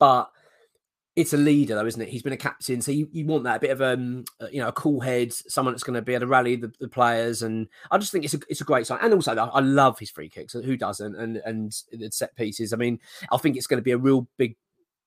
But 0.00 0.32
it's 1.20 1.32
a 1.32 1.36
leader 1.36 1.74
though, 1.74 1.86
isn't 1.86 2.00
it? 2.00 2.08
He's 2.08 2.22
been 2.22 2.32
a 2.32 2.38
captain, 2.38 2.80
so 2.80 2.92
you, 2.92 3.08
you 3.12 3.26
want 3.26 3.44
that 3.44 3.56
a 3.56 3.60
bit 3.60 3.70
of 3.70 3.82
um, 3.82 4.24
uh, 4.40 4.46
you 4.50 4.60
know, 4.60 4.68
a 4.68 4.72
cool 4.72 5.00
head, 5.00 5.32
someone 5.32 5.74
that's 5.74 5.82
going 5.82 5.94
to 5.94 6.02
be 6.02 6.14
able 6.14 6.20
to 6.20 6.26
rally 6.26 6.56
the, 6.56 6.72
the, 6.80 6.88
players, 6.88 7.42
and 7.42 7.68
I 7.90 7.98
just 7.98 8.12
think 8.12 8.24
it's 8.24 8.34
a 8.34 8.40
it's 8.48 8.60
a 8.60 8.64
great 8.64 8.86
sign. 8.86 8.98
And 9.02 9.14
also, 9.14 9.36
I 9.36 9.60
love 9.60 9.98
his 9.98 10.10
free 10.10 10.28
kicks. 10.28 10.52
Who 10.52 10.76
doesn't? 10.76 11.16
And 11.16 11.36
and 11.44 11.72
the 11.92 12.10
set 12.10 12.34
pieces. 12.36 12.72
I 12.72 12.76
mean, 12.76 12.98
I 13.32 13.36
think 13.36 13.56
it's 13.56 13.66
going 13.66 13.78
to 13.78 13.84
be 13.84 13.92
a 13.92 13.98
real 13.98 14.28
big. 14.36 14.56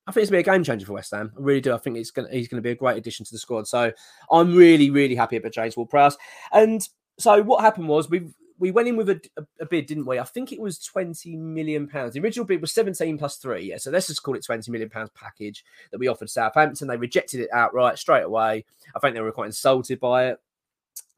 I 0.05 0.11
think 0.11 0.23
it's 0.23 0.31
going 0.31 0.43
to 0.43 0.45
be 0.45 0.51
a 0.51 0.53
game 0.53 0.63
changer 0.63 0.85
for 0.85 0.93
West 0.93 1.11
Ham. 1.11 1.31
I 1.37 1.41
really 1.41 1.61
do. 1.61 1.73
I 1.73 1.77
think 1.77 1.97
it's 1.97 2.11
going 2.11 2.27
to, 2.27 2.35
he's 2.35 2.47
going 2.47 2.61
to 2.61 2.65
be 2.65 2.71
a 2.71 2.75
great 2.75 2.97
addition 2.97 3.25
to 3.25 3.31
the 3.31 3.37
squad. 3.39 3.67
So 3.67 3.91
I'm 4.31 4.55
really 4.55 4.89
really 4.89 5.15
happy 5.15 5.37
about 5.37 5.53
James 5.53 5.77
Ward-Prowse. 5.77 6.17
And 6.51 6.87
so 7.19 7.41
what 7.43 7.61
happened 7.61 7.87
was 7.87 8.09
we've 8.09 8.33
we 8.63 8.71
went 8.71 8.87
in 8.87 8.95
with 8.95 9.09
a, 9.09 9.21
a, 9.35 9.45
a, 9.59 9.65
bid, 9.65 9.87
didn't 9.87 10.05
we? 10.05 10.17
I 10.19 10.23
think 10.23 10.53
it 10.53 10.59
was 10.59 10.79
20 10.79 11.35
million 11.35 11.85
pounds. 11.85 12.13
The 12.13 12.21
original 12.21 12.45
bid 12.45 12.61
was 12.61 12.73
17 12.73 13.17
plus 13.17 13.35
three. 13.35 13.63
Yeah. 13.63 13.75
So 13.75 13.91
let's 13.91 14.07
just 14.07 14.23
call 14.23 14.35
it 14.35 14.45
20 14.45 14.71
million 14.71 14.89
pounds 14.89 15.09
package 15.13 15.65
that 15.91 15.97
we 15.97 16.07
offered 16.07 16.29
Southampton. 16.29 16.87
They 16.87 16.95
rejected 16.95 17.41
it 17.41 17.49
outright 17.51 17.99
straight 17.99 18.23
away. 18.23 18.63
I 18.95 18.99
think 18.99 19.15
they 19.15 19.21
were 19.21 19.33
quite 19.33 19.47
insulted 19.47 19.99
by 19.99 20.27
it. 20.27 20.41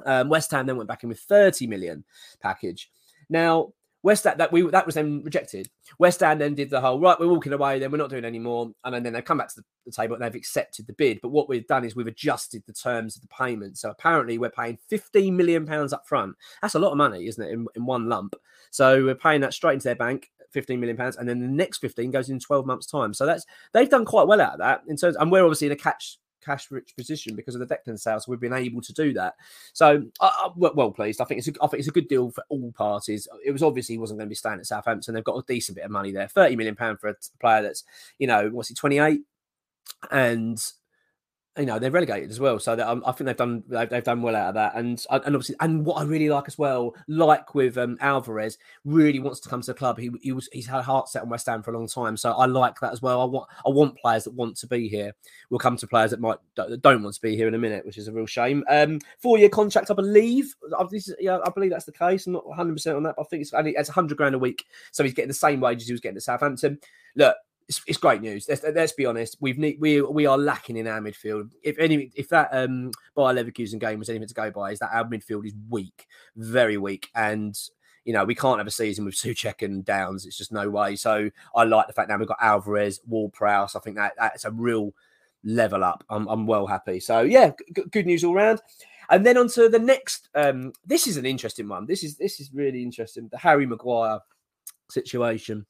Um, 0.04 0.28
West 0.28 0.50
Ham 0.50 0.66
then 0.66 0.76
went 0.76 0.88
back 0.88 1.04
in 1.04 1.10
with 1.10 1.20
30 1.20 1.68
million 1.68 2.04
package. 2.42 2.90
Now, 3.30 3.74
West 4.06 4.24
Ham 4.26 4.38
that 4.38 4.52
we 4.52 4.62
that 4.70 4.86
was 4.86 4.94
then 4.94 5.24
rejected. 5.24 5.68
West 5.98 6.20
Ham 6.20 6.38
then 6.38 6.54
did 6.54 6.70
the 6.70 6.80
whole 6.80 7.00
right. 7.00 7.20
We're 7.20 7.28
walking 7.28 7.54
away. 7.54 7.80
Then 7.80 7.92
we're 7.92 7.98
not 7.98 8.12
doing 8.12 8.24
any 8.24 8.38
more. 8.38 8.72
And 8.84 9.04
then 9.04 9.14
they've 9.14 9.26
come 9.26 9.40
back 9.40 9.50
to 9.50 9.56
the, 9.56 9.64
the, 9.88 9.92
table 9.92 10.14
and 10.14 10.24
they've 10.24 10.36
accepted 10.36 10.86
the 10.86 10.94
bid. 10.94 11.20
But 11.24 11.30
what 11.30 11.50
we've 11.50 11.66
done 11.66 11.84
is 11.84 11.96
we've 11.96 12.06
adjusted 12.06 12.62
the 12.68 12.74
terms 12.74 13.16
of 13.16 13.24
the 13.24 13.28
payment. 13.30 13.80
So 13.80 13.90
apparently 13.90 14.38
we're 14.38 14.52
paying 14.52 14.78
15 14.90 15.36
million 15.36 15.66
pounds 15.66 15.92
up 15.92 16.08
front. 16.08 16.36
That's 16.62 16.76
a 16.76 16.80
lot 16.80 16.92
of 16.92 16.98
money, 16.98 17.26
isn't 17.26 17.44
it? 17.44 17.52
In, 17.52 17.66
in 17.76 17.88
one 17.88 18.08
lump. 18.08 18.36
So 18.70 19.06
we're 19.06 19.16
paying 19.16 19.42
that 19.42 19.56
straight 19.56 19.74
into 19.74 19.86
their 19.86 19.96
bank. 19.96 20.30
15 20.52 20.80
million 20.80 20.96
pounds 20.96 21.18
and 21.18 21.28
then 21.28 21.42
the 21.42 21.48
next 21.48 21.80
15 21.80 22.12
goes 22.12 22.30
in 22.30 22.40
12 22.40 22.66
months 22.66 22.86
time 22.86 23.14
so 23.14 23.26
that's 23.26 23.46
they've 23.74 23.90
done 23.90 24.06
quite 24.06 24.26
well 24.26 24.40
out 24.40 24.54
of 24.54 24.60
that 24.60 24.84
in 24.88 24.96
terms 24.96 25.18
and 25.18 25.30
we're 25.30 25.44
obviously 25.44 25.68
in 25.68 25.74
a 25.74 25.76
catch 25.76 26.18
cash 26.46 26.70
rich 26.72 26.96
position 26.96 27.36
because 27.36 27.56
of 27.56 27.68
the 27.68 27.76
Declan 27.76 28.00
sales. 28.00 28.28
We've 28.28 28.40
been 28.40 28.54
able 28.54 28.82
to 28.82 28.94
do 28.94 29.14
that. 29.14 29.36
So, 29.74 30.04
uh, 30.20 30.50
well 30.56 30.92
pleased. 30.92 31.22
I 31.22 31.26
think 31.26 31.40
it's 31.40 31.48
a, 31.48 31.54
I 31.62 31.68
think 31.68 31.80
it's 31.80 31.88
a 31.88 31.92
good 31.92 32.08
deal 32.08 32.32
for 32.32 32.44
all 32.50 32.72
parties. 32.74 33.28
It 33.44 33.52
was 33.52 33.64
obviously 33.64 33.96
he 33.96 34.00
wasn't 34.00 34.20
going 34.20 34.28
to 34.28 34.32
be 34.32 34.36
staying 34.36 34.60
at 34.60 34.66
Southampton. 34.66 35.14
They've 35.14 35.24
got 35.24 35.38
a 35.38 35.44
decent 35.48 35.78
bit 35.78 35.86
of 35.86 35.92
money 35.92 36.12
there. 36.12 36.28
Thirty 36.28 36.56
million 36.56 36.76
pound 36.76 37.00
for 37.00 37.10
a 37.10 37.16
player 37.40 37.64
that's 37.64 37.84
you 38.20 38.28
know 38.28 38.50
what's 38.50 38.70
he 38.70 38.76
twenty 38.76 39.00
eight, 39.00 39.22
and 40.12 40.64
you 41.58 41.66
know 41.66 41.80
they're 41.80 41.92
relegated 41.92 42.30
as 42.30 42.40
well. 42.40 42.60
So 42.60 42.78
um, 42.86 43.04
I 43.06 43.12
think 43.12 43.28
they've 43.28 43.38
done 43.38 43.64
they've, 43.68 43.90
they've, 43.90 44.04
done 44.04 44.22
well 44.22 44.36
out 44.36 44.50
of 44.50 44.56
that, 44.56 44.76
and 44.76 45.04
and 45.10 45.36
obviously 45.36 45.56
and 45.62 45.86
what 45.86 45.96
I 45.96 46.04
really 46.04 46.30
like 46.30 46.46
as 46.48 46.58
well, 46.58 46.96
like 47.08 47.56
with 47.56 47.78
um, 47.78 47.98
Alvarez, 48.02 48.58
really 48.84 49.20
wants 49.20 49.40
to 49.42 49.50
come 49.50 49.62
to 49.62 49.68
the 49.68 49.74
club. 49.74 49.98
He, 49.98 50.12
he 50.22 50.34
was 50.34 50.50
he's 50.52 50.68
had 50.68 50.80
a 50.80 50.84
heart 50.84 51.10
set 51.10 51.22
on 51.22 51.30
West 51.30 51.46
Ham 51.46 51.64
for 51.64 51.72
a 51.72 51.78
long 51.78 51.88
time, 51.88 52.18
so 52.18 52.32
I 52.32 52.46
like 52.46 52.80
that 52.82 52.92
as 52.92 53.02
well. 53.02 53.22
I 53.22 53.26
want 53.26 53.50
I 53.66 53.70
want 53.70 53.98
players 53.98 54.26
that 54.26 54.34
want 54.34 54.58
to 54.58 54.68
be 54.68 54.90
here. 54.90 55.14
We'll 55.50 55.60
come 55.60 55.78
to 55.78 55.88
players 55.88 56.12
that 56.12 56.20
might 56.20 56.40
that 56.56 56.82
don't 56.82 57.04
want 57.04 57.16
to 57.16 57.22
be 57.22 57.38
here 57.38 57.48
in 57.48 57.54
a 57.54 57.60
minute, 57.60 57.86
which 57.86 57.98
is 57.98 58.08
a 58.08 58.14
real 58.14 58.26
shame. 58.26 58.64
Um, 58.70 59.00
four 59.20 59.38
year 59.38 59.50
contract, 59.50 59.92
I 59.92 59.94
believe. 59.94 60.54
Is, 60.92 61.14
yeah, 61.20 61.40
I 61.46 61.50
believe 61.50 61.72
that's 61.72 61.86
the 61.86 61.92
case. 61.92 62.28
I'm 62.28 62.34
not 62.34 62.48
100 62.48 62.74
percent 62.74 62.98
on 62.98 63.04
that, 63.04 63.16
but 63.16 63.24
I 63.24 63.26
think 63.30 63.42
it's 63.42 63.52
it's 63.54 63.90
100 63.90 64.18
grand 64.18 64.36
a 64.36 64.40
week, 64.40 64.66
so 64.92 65.04
he's 65.04 65.14
getting 65.14 65.30
the 65.30 65.34
same 65.34 65.62
wages 65.62 65.88
he 65.88 65.94
was 65.94 66.02
getting 66.02 66.18
at 66.18 66.24
Southampton. 66.24 66.80
Look, 67.16 67.38
it's, 67.68 67.82
it's 67.88 67.98
great 67.98 68.22
news. 68.22 68.48
Let's, 68.48 68.64
let's, 68.64 68.94
be 68.94 69.06
honest. 69.06 69.38
We've 69.40 69.58
we 69.80 70.02
we 70.02 70.26
are 70.26 70.38
lacking 70.38 70.78
in 70.78 70.88
our 70.88 71.00
midfield. 71.00 71.50
If 71.64 71.78
any, 71.80 72.12
if 72.16 72.30
that 72.30 72.50
um 72.52 72.92
Bayer 73.16 73.34
Leverkusen 73.34 73.80
game 73.80 74.00
was 74.00 74.10
anything 74.10 74.28
to 74.28 74.34
go 74.34 74.52
by, 74.52 74.72
is 74.72 74.80
that 74.80 74.92
our 74.94 75.06
midfield 75.06 75.46
is 75.46 75.54
weak, 75.70 76.06
very 76.36 76.78
weak, 76.78 77.10
and 77.16 77.58
you 78.04 78.14
know 78.14 78.24
we 78.24 78.36
can't 78.36 78.60
have 78.60 78.68
a 78.68 78.72
season 78.72 79.06
with 79.06 79.16
Soucek 79.16 79.64
and 79.64 79.84
Downes. 79.84 80.26
It's 80.26 80.38
just 80.38 80.52
no 80.52 80.70
way. 80.70 80.96
So 80.96 81.30
I 81.56 81.64
like 81.64 81.88
the 81.88 81.94
fact 81.94 82.10
now 82.10 82.18
we've 82.18 82.28
got 82.28 82.38
Alvarez, 82.40 83.02
Ward-Prowse. 83.08 83.76
I 83.76 83.80
think 83.80 83.96
that 83.96 84.14
that's 84.18 84.46
a 84.46 84.52
real 84.52 84.94
level 85.44 85.84
up. 85.84 86.04
I'm 86.10 86.28
I'm 86.28 86.46
well 86.46 86.68
happy. 86.68 87.00
So 87.00 87.22
yeah, 87.22 87.52
g- 87.76 87.84
good 87.90 88.06
news 88.06 88.24
all 88.24 88.36
round. 88.36 88.62
And 89.10 89.26
then 89.26 89.38
on 89.38 89.48
to 89.50 89.70
the 89.70 89.80
next. 89.80 90.30
Um, 90.36 90.74
this 90.86 91.08
is 91.08 91.18
an 91.18 91.26
interesting 91.26 91.68
one. 91.68 91.86
This 91.88 92.04
is 92.04 92.18
this 92.18 92.40
is 92.40 92.52
really 92.54 92.84
interesting. 92.84 93.28
The 93.32 93.38
Harry 93.38 93.66
Maguire 93.66 94.20
situation. 94.90 95.66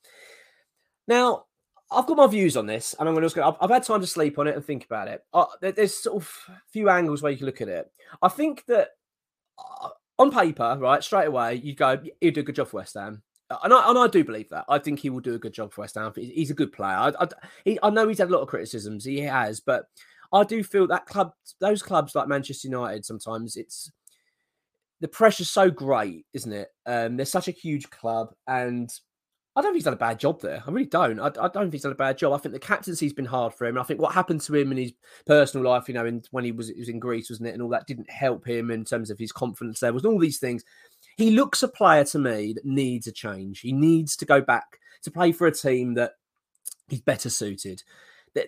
Now, 1.07 1.45
I've 1.91 2.07
got 2.07 2.17
my 2.17 2.27
views 2.27 2.57
on 2.57 2.65
this, 2.65 2.95
and 2.99 3.07
I'm 3.07 3.15
going 3.15 3.27
to. 3.27 3.45
I've, 3.45 3.55
I've 3.61 3.69
had 3.69 3.83
time 3.83 4.01
to 4.01 4.07
sleep 4.07 4.39
on 4.39 4.47
it 4.47 4.55
and 4.55 4.65
think 4.65 4.85
about 4.85 5.07
it. 5.07 5.23
Uh, 5.33 5.45
there's 5.61 5.95
sort 5.95 6.17
of 6.17 6.29
a 6.49 6.61
few 6.71 6.89
angles 6.89 7.21
where 7.21 7.31
you 7.31 7.37
can 7.37 7.45
look 7.45 7.61
at 7.61 7.69
it. 7.69 7.91
I 8.21 8.27
think 8.27 8.65
that 8.67 8.89
uh, 9.57 9.89
on 10.17 10.31
paper, 10.31 10.77
right, 10.79 11.03
straight 11.03 11.27
away, 11.27 11.55
you 11.55 11.75
go, 11.75 12.01
he'll 12.21 12.33
do 12.33 12.39
a 12.41 12.43
good 12.43 12.55
job 12.55 12.69
for 12.69 12.77
West 12.77 12.95
Ham. 12.95 13.21
Uh, 13.49 13.57
and 13.63 13.73
I, 13.73 13.89
and 13.89 13.99
I 13.99 14.07
do 14.07 14.23
believe 14.23 14.49
that. 14.49 14.65
I 14.67 14.79
think 14.79 14.99
he 14.99 15.09
will 15.09 15.19
do 15.19 15.35
a 15.35 15.39
good 15.39 15.53
job 15.53 15.71
for 15.71 15.81
West 15.81 15.95
Ham. 15.95 16.11
He's 16.15 16.51
a 16.51 16.55
good 16.55 16.71
player. 16.71 16.95
I, 16.95 17.11
I, 17.19 17.27
he, 17.63 17.79
I 17.83 17.91
know 17.91 18.07
he's 18.07 18.17
had 18.17 18.29
a 18.29 18.33
lot 18.33 18.41
of 18.41 18.47
criticisms. 18.47 19.05
He 19.05 19.19
has, 19.19 19.59
but 19.59 19.85
I 20.33 20.43
do 20.43 20.63
feel 20.63 20.87
that 20.87 21.05
club, 21.05 21.33
those 21.59 21.83
clubs 21.83 22.15
like 22.15 22.27
Manchester 22.27 22.67
United, 22.67 23.05
sometimes 23.05 23.55
it's 23.55 23.91
the 25.01 25.07
pressure's 25.07 25.49
so 25.49 25.69
great, 25.69 26.25
isn't 26.33 26.51
it? 26.51 26.69
Um, 26.85 27.17
they're 27.17 27.25
such 27.25 27.47
a 27.47 27.51
huge 27.51 27.89
club, 27.89 28.33
and 28.47 28.91
I 29.55 29.61
don't 29.61 29.71
think 29.71 29.77
he's 29.77 29.85
done 29.85 29.93
a 29.93 29.97
bad 29.97 30.19
job 30.19 30.41
there. 30.41 30.61
I 30.67 30.69
really 30.69 30.85
don't. 30.85 31.17
I, 31.19 31.27
I, 31.27 31.47
don't 31.47 31.53
think 31.53 31.73
he's 31.73 31.83
done 31.83 31.93
a 31.93 31.95
bad 31.95 32.17
job. 32.17 32.33
I 32.33 32.37
think 32.37 32.51
the 32.51 32.59
captaincy's 32.59 33.13
been 33.13 33.25
hard 33.25 33.53
for 33.53 33.65
him. 33.65 33.77
I 33.77 33.83
think 33.83 34.01
what 34.01 34.13
happened 34.13 34.41
to 34.41 34.55
him 34.55 34.71
in 34.71 34.77
his 34.77 34.91
personal 35.25 35.65
life, 35.65 35.87
you 35.87 35.93
know, 35.93 36.05
in, 36.05 36.23
when 36.31 36.43
he 36.43 36.51
was, 36.51 36.67
he 36.67 36.79
was 36.79 36.89
in 36.89 36.99
Greece, 36.99 37.29
wasn't 37.29 37.47
it, 37.47 37.53
and 37.53 37.61
all 37.61 37.69
that 37.69 37.87
didn't 37.87 38.09
help 38.09 38.45
him 38.45 38.69
in 38.69 38.83
terms 38.83 39.09
of 39.09 39.17
his 39.17 39.31
confidence 39.31 39.81
levels 39.81 40.03
and 40.03 40.11
all 40.11 40.19
these 40.19 40.39
things. 40.39 40.63
He 41.15 41.31
looks 41.31 41.63
a 41.63 41.69
player 41.69 42.03
to 42.05 42.19
me 42.19 42.51
that 42.51 42.65
needs 42.65 43.07
a 43.07 43.13
change. 43.13 43.61
He 43.61 43.71
needs 43.71 44.17
to 44.17 44.25
go 44.25 44.41
back 44.41 44.79
to 45.03 45.11
play 45.11 45.31
for 45.31 45.47
a 45.47 45.53
team 45.53 45.93
that 45.93 46.13
he's 46.89 47.01
better 47.01 47.29
suited 47.29 47.81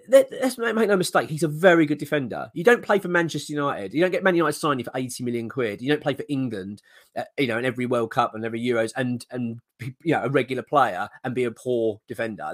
let's 0.09 0.57
make 0.57 0.75
no 0.75 0.97
mistake, 0.97 1.29
he's 1.29 1.43
a 1.43 1.47
very 1.47 1.85
good 1.85 1.97
defender. 1.97 2.49
You 2.53 2.63
don't 2.63 2.83
play 2.83 2.99
for 2.99 3.07
Manchester 3.07 3.53
United. 3.53 3.93
You 3.93 4.01
don't 4.01 4.11
get 4.11 4.23
Man 4.23 4.35
United 4.35 4.57
signing 4.57 4.83
for 4.83 4.91
80 4.93 5.23
million 5.23 5.49
quid. 5.49 5.81
You 5.81 5.89
don't 5.89 6.01
play 6.01 6.13
for 6.13 6.25
England, 6.27 6.81
uh, 7.15 7.23
you 7.37 7.47
know, 7.47 7.57
in 7.57 7.65
every 7.65 7.85
World 7.85 8.11
Cup 8.11 8.35
and 8.35 8.43
every 8.43 8.61
Euros 8.61 8.91
and, 8.95 9.25
and 9.31 9.59
you 9.79 10.13
know, 10.13 10.23
a 10.23 10.29
regular 10.29 10.63
player 10.63 11.07
and 11.23 11.33
be 11.33 11.45
a 11.45 11.51
poor 11.51 12.01
defender. 12.07 12.53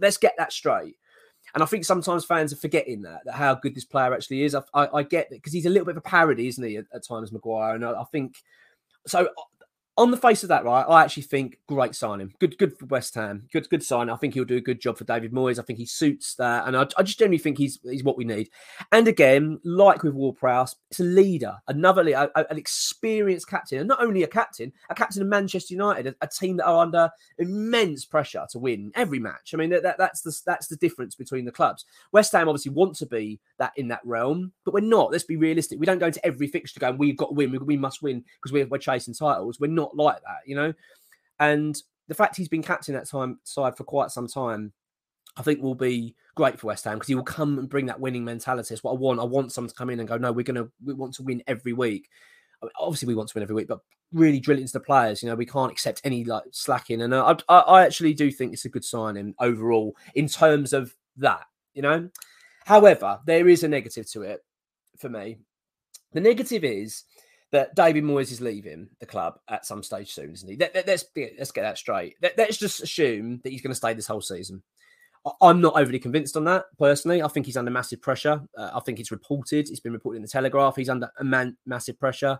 Let's 0.00 0.16
get 0.16 0.34
that 0.38 0.52
straight. 0.52 0.96
And 1.54 1.62
I 1.62 1.66
think 1.66 1.84
sometimes 1.84 2.24
fans 2.24 2.52
are 2.52 2.56
forgetting 2.56 3.02
that, 3.02 3.22
that 3.24 3.34
how 3.34 3.56
good 3.56 3.74
this 3.74 3.84
player 3.84 4.14
actually 4.14 4.44
is. 4.44 4.54
I, 4.54 4.62
I, 4.72 4.88
I 4.98 5.02
get 5.02 5.30
that 5.30 5.36
because 5.36 5.52
he's 5.52 5.66
a 5.66 5.70
little 5.70 5.86
bit 5.86 5.96
of 5.96 5.98
a 5.98 6.02
parody, 6.02 6.46
isn't 6.46 6.62
he, 6.62 6.76
at, 6.76 6.86
at 6.94 7.04
times, 7.04 7.32
Maguire? 7.32 7.74
And 7.74 7.84
I, 7.84 8.00
I 8.00 8.04
think 8.04 8.36
so 9.06 9.28
on 10.00 10.10
the 10.10 10.16
face 10.16 10.42
of 10.42 10.48
that, 10.48 10.64
right, 10.64 10.82
I 10.88 11.02
actually 11.02 11.24
think 11.24 11.58
great 11.68 11.94
signing. 11.94 12.32
Good, 12.40 12.56
good 12.56 12.76
for 12.78 12.86
West 12.86 13.14
Ham. 13.16 13.46
Good, 13.52 13.68
good 13.68 13.82
sign. 13.82 14.08
I 14.08 14.16
think 14.16 14.32
he'll 14.32 14.46
do 14.46 14.56
a 14.56 14.60
good 14.60 14.80
job 14.80 14.96
for 14.96 15.04
David 15.04 15.30
Moyes. 15.30 15.58
I 15.58 15.62
think 15.62 15.78
he 15.78 15.84
suits 15.84 16.34
that, 16.36 16.66
and 16.66 16.74
I, 16.74 16.86
I 16.96 17.02
just 17.02 17.18
generally 17.18 17.36
think 17.36 17.58
he's 17.58 17.78
he's 17.82 18.02
what 18.02 18.16
we 18.16 18.24
need. 18.24 18.48
And 18.92 19.06
again, 19.06 19.60
like 19.62 20.02
with 20.02 20.14
Ward-Prowse, 20.14 20.74
it's 20.90 21.00
a 21.00 21.04
leader, 21.04 21.56
another 21.68 22.00
a, 22.00 22.30
an 22.50 22.56
experienced 22.56 23.46
captain, 23.46 23.78
and 23.78 23.88
not 23.88 24.02
only 24.02 24.22
a 24.22 24.26
captain, 24.26 24.72
a 24.88 24.94
captain 24.94 25.20
of 25.20 25.28
Manchester 25.28 25.74
United, 25.74 26.06
a, 26.06 26.14
a, 26.22 26.28
team 26.28 26.56
that 26.56 26.64
are 26.64 26.82
under 26.82 27.10
immense 27.36 28.06
pressure 28.06 28.46
to 28.52 28.58
win 28.58 28.90
every 28.94 29.18
match. 29.18 29.52
I 29.52 29.58
mean, 29.58 29.68
that, 29.68 29.98
that's 29.98 30.22
the 30.22 30.34
that's 30.46 30.68
the 30.68 30.76
difference 30.76 31.14
between 31.14 31.44
the 31.44 31.52
clubs. 31.52 31.84
West 32.10 32.32
Ham 32.32 32.48
obviously 32.48 32.72
want 32.72 32.96
to 32.96 33.06
be 33.06 33.38
that 33.58 33.72
in 33.76 33.88
that 33.88 34.00
realm, 34.04 34.52
but 34.64 34.72
we're 34.72 34.80
not. 34.80 35.12
Let's 35.12 35.24
be 35.24 35.36
realistic. 35.36 35.78
We 35.78 35.84
don't 35.84 35.98
go 35.98 36.06
into 36.06 36.24
every 36.24 36.46
fixture 36.46 36.80
going, 36.80 36.96
we've 36.96 37.18
got 37.18 37.28
to 37.28 37.34
win, 37.34 37.52
we, 37.52 37.58
we 37.58 37.76
must 37.76 38.02
win 38.02 38.24
because 38.40 38.52
we're, 38.52 38.66
we're 38.66 38.78
chasing 38.78 39.12
titles. 39.12 39.60
We're 39.60 39.70
not 39.70 39.89
not 39.94 40.02
like 40.02 40.22
that, 40.22 40.46
you 40.46 40.56
know. 40.56 40.72
And 41.38 41.80
the 42.08 42.14
fact 42.14 42.36
he's 42.36 42.48
been 42.48 42.62
captain 42.62 42.94
that 42.94 43.08
time 43.08 43.38
side 43.44 43.76
for 43.76 43.84
quite 43.84 44.10
some 44.10 44.26
time, 44.26 44.72
I 45.36 45.42
think 45.42 45.62
will 45.62 45.74
be 45.74 46.16
great 46.34 46.58
for 46.58 46.68
West 46.68 46.84
Ham 46.84 46.94
because 46.94 47.08
he 47.08 47.14
will 47.14 47.22
come 47.22 47.58
and 47.58 47.68
bring 47.68 47.86
that 47.86 48.00
winning 48.00 48.24
mentality. 48.24 48.74
It's 48.74 48.82
what 48.82 48.92
I 48.92 48.96
want. 48.96 49.20
I 49.20 49.24
want 49.24 49.52
someone 49.52 49.68
to 49.68 49.74
come 49.74 49.90
in 49.90 50.00
and 50.00 50.08
go, 50.08 50.16
no, 50.16 50.32
we're 50.32 50.44
gonna 50.44 50.68
we 50.84 50.94
want 50.94 51.14
to 51.14 51.22
win 51.22 51.42
every 51.46 51.72
week. 51.72 52.08
I 52.62 52.66
mean, 52.66 52.72
obviously, 52.78 53.08
we 53.08 53.14
want 53.14 53.28
to 53.30 53.34
win 53.36 53.42
every 53.42 53.54
week, 53.54 53.68
but 53.68 53.80
really 54.12 54.40
drill 54.40 54.58
it 54.58 54.62
into 54.62 54.72
the 54.72 54.80
players. 54.80 55.22
You 55.22 55.28
know, 55.28 55.36
we 55.36 55.46
can't 55.46 55.72
accept 55.72 56.00
any 56.04 56.24
like 56.24 56.44
slacking. 56.50 57.00
And 57.02 57.14
uh, 57.14 57.36
I, 57.48 57.58
I 57.58 57.82
actually 57.84 58.14
do 58.14 58.30
think 58.30 58.52
it's 58.52 58.64
a 58.64 58.70
good 58.70 58.84
signing 58.84 59.34
overall 59.38 59.96
in 60.14 60.26
terms 60.28 60.72
of 60.72 60.94
that. 61.16 61.44
You 61.74 61.82
know, 61.82 62.10
however, 62.64 63.20
there 63.24 63.48
is 63.48 63.62
a 63.62 63.68
negative 63.68 64.10
to 64.10 64.22
it 64.22 64.44
for 64.98 65.08
me. 65.08 65.38
The 66.12 66.20
negative 66.20 66.64
is 66.64 67.04
that 67.52 67.74
David 67.74 68.04
Moyes 68.04 68.30
is 68.30 68.40
leaving 68.40 68.88
the 69.00 69.06
club 69.06 69.38
at 69.48 69.66
some 69.66 69.82
stage 69.82 70.12
soon, 70.12 70.32
isn't 70.32 70.48
he? 70.48 70.56
Let, 70.56 70.76
us 70.76 70.84
let's, 70.86 71.04
let's 71.38 71.52
get 71.52 71.62
that 71.62 71.78
straight. 71.78 72.16
Let, 72.22 72.38
us 72.38 72.56
just 72.56 72.82
assume 72.82 73.40
that 73.42 73.50
he's 73.50 73.62
going 73.62 73.72
to 73.72 73.76
stay 73.76 73.92
this 73.92 74.06
whole 74.06 74.20
season. 74.20 74.62
I'm 75.42 75.60
not 75.60 75.78
overly 75.78 75.98
convinced 75.98 76.36
on 76.36 76.44
that 76.44 76.66
personally. 76.78 77.22
I 77.22 77.28
think 77.28 77.46
he's 77.46 77.56
under 77.56 77.70
massive 77.70 78.00
pressure. 78.00 78.40
Uh, 78.56 78.70
I 78.74 78.80
think 78.80 79.00
it's 79.00 79.10
reported. 79.10 79.68
It's 79.68 79.80
been 79.80 79.92
reported 79.92 80.16
in 80.16 80.22
the 80.22 80.28
Telegraph. 80.28 80.76
He's 80.76 80.88
under 80.88 81.10
a 81.18 81.24
man, 81.24 81.56
massive 81.66 81.98
pressure. 81.98 82.38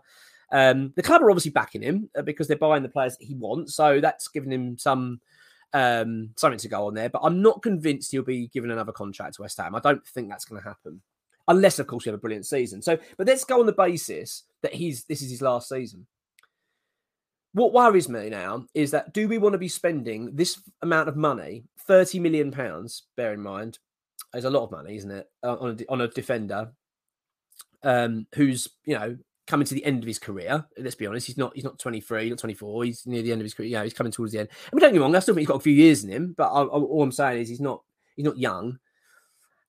Um, 0.53 0.93
the 0.97 1.03
club 1.03 1.23
are 1.23 1.31
obviously 1.31 1.51
backing 1.51 1.83
him 1.83 2.09
uh, 2.17 2.23
because 2.23 2.49
they're 2.49 2.57
buying 2.57 2.83
the 2.83 2.89
players 2.89 3.17
that 3.19 3.25
he 3.25 3.35
wants. 3.35 3.75
So 3.75 4.01
that's 4.01 4.29
giving 4.29 4.53
him 4.53 4.79
some 4.79 5.21
um, 5.73 6.31
something 6.37 6.59
to 6.59 6.69
go 6.69 6.87
on 6.87 6.95
there. 6.95 7.09
But 7.09 7.23
I'm 7.23 7.43
not 7.43 7.63
convinced 7.63 8.13
he'll 8.13 8.23
be 8.23 8.49
given 8.49 8.71
another 8.71 8.93
contract 8.93 9.37
to 9.37 9.43
West 9.43 9.59
Ham. 9.59 9.75
I 9.75 9.81
don't 9.81 10.05
think 10.07 10.29
that's 10.29 10.45
going 10.45 10.61
to 10.61 10.69
happen 10.69 11.03
unless 11.51 11.79
of 11.79 11.87
course 11.87 12.07
we 12.07 12.11
have 12.11 12.19
a 12.19 12.21
brilliant 12.21 12.47
season. 12.47 12.81
So, 12.81 12.99
but 13.19 13.27
let's 13.27 13.45
go 13.45 13.61
on 13.61 13.67
the 13.67 13.73
basis 13.73 14.45
that 14.63 14.75
he's 14.75 15.05
this 15.05 15.21
is 15.21 15.31
his 15.31 15.43
last 15.43 15.69
season. 15.69 16.07
What 17.53 17.73
worries 17.73 18.09
me 18.09 18.31
now 18.31 18.67
is 18.75 18.93
that 18.93 19.13
do 19.13 19.29
we 19.29 19.39
want 19.39 19.55
to 19.55 19.59
be 19.59 19.69
spending 19.69 20.37
this 20.37 20.61
amount 20.83 21.09
of 21.09 21.17
money, 21.17 21.65
thirty 21.87 22.21
million 22.21 22.53
pounds? 22.53 23.03
Bear 23.17 23.35
in 23.35 23.43
mind, 23.43 23.79
is 24.35 24.45
a 24.45 24.51
lot 24.51 24.65
of 24.65 24.71
money, 24.71 24.97
isn't 24.97 25.11
it, 25.11 25.27
uh, 25.43 25.57
on 25.57 25.77
a, 25.79 25.93
on 25.93 26.01
a 26.01 26.09
defender 26.09 26.73
um, 27.83 28.27
who's 28.37 28.69
you 28.85 28.95
know 28.95 29.17
coming 29.49 29.67
to 29.67 29.75
the 29.75 29.85
end 29.85 30.05
of 30.05 30.07
his 30.07 30.21
career. 30.21 30.65
Let's 30.79 30.95
be 30.95 31.07
honest, 31.07 31.27
he's 31.27 31.37
not 31.37 31.53
he's 31.57 31.65
not 31.65 31.81
23, 31.81 32.31
not 32.31 32.39
24. 32.39 32.85
He's 32.85 33.07
near 33.07 33.23
the 33.23 33.33
end 33.33 33.41
of 33.41 33.45
his 33.45 33.55
career. 33.55 33.69
Yeah, 33.69 33.83
he's 33.83 33.95
coming 33.95 34.13
towards 34.13 34.33
the 34.33 34.39
end. 34.39 34.49
I 34.53 34.77
mean, 34.77 34.81
don't 34.81 34.91
get 34.91 34.95
me 34.95 35.01
wrong, 35.01 35.17
I 35.17 35.19
still 35.19 35.35
think 35.35 35.43
he's 35.43 35.49
got 35.49 35.57
a 35.57 35.61
few 35.61 35.75
years 35.75 36.05
in 36.05 36.11
him, 36.11 36.35
but 36.39 36.49
I, 36.49 36.61
I, 36.61 36.67
all 36.67 37.03
I'm 37.03 37.11
saying 37.11 37.43
is 37.43 37.49
he's 37.49 37.61
not 37.61 37.83
he's 38.15 38.25
not 38.25 38.39
young 38.39 38.79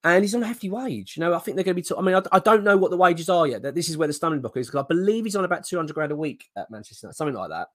and 0.03 0.23
he's 0.23 0.33
on 0.33 0.43
a 0.43 0.47
hefty 0.47 0.69
wage. 0.69 1.15
You 1.15 1.21
know, 1.21 1.33
I 1.33 1.39
think 1.39 1.55
they're 1.55 1.63
going 1.63 1.81
to 1.81 1.95
be. 1.95 1.97
I 1.97 2.01
mean, 2.01 2.15
I, 2.15 2.21
I, 2.35 2.39
don't 2.39 2.63
know 2.63 2.77
what 2.77 2.91
the 2.91 2.97
wages 2.97 3.29
are 3.29 3.45
yet. 3.45 3.61
That 3.61 3.75
this 3.75 3.89
is 3.89 3.97
where 3.97 4.07
the 4.07 4.13
stumbling 4.13 4.41
block 4.41 4.57
is 4.57 4.67
because 4.67 4.83
I 4.83 4.87
believe 4.87 5.25
he's 5.25 5.35
on 5.35 5.45
about 5.45 5.65
two 5.65 5.77
hundred 5.77 5.93
grand 5.93 6.11
a 6.11 6.15
week 6.15 6.49
at 6.55 6.71
Manchester 6.71 7.05
United, 7.05 7.17
something 7.17 7.35
like 7.35 7.49
that. 7.49 7.67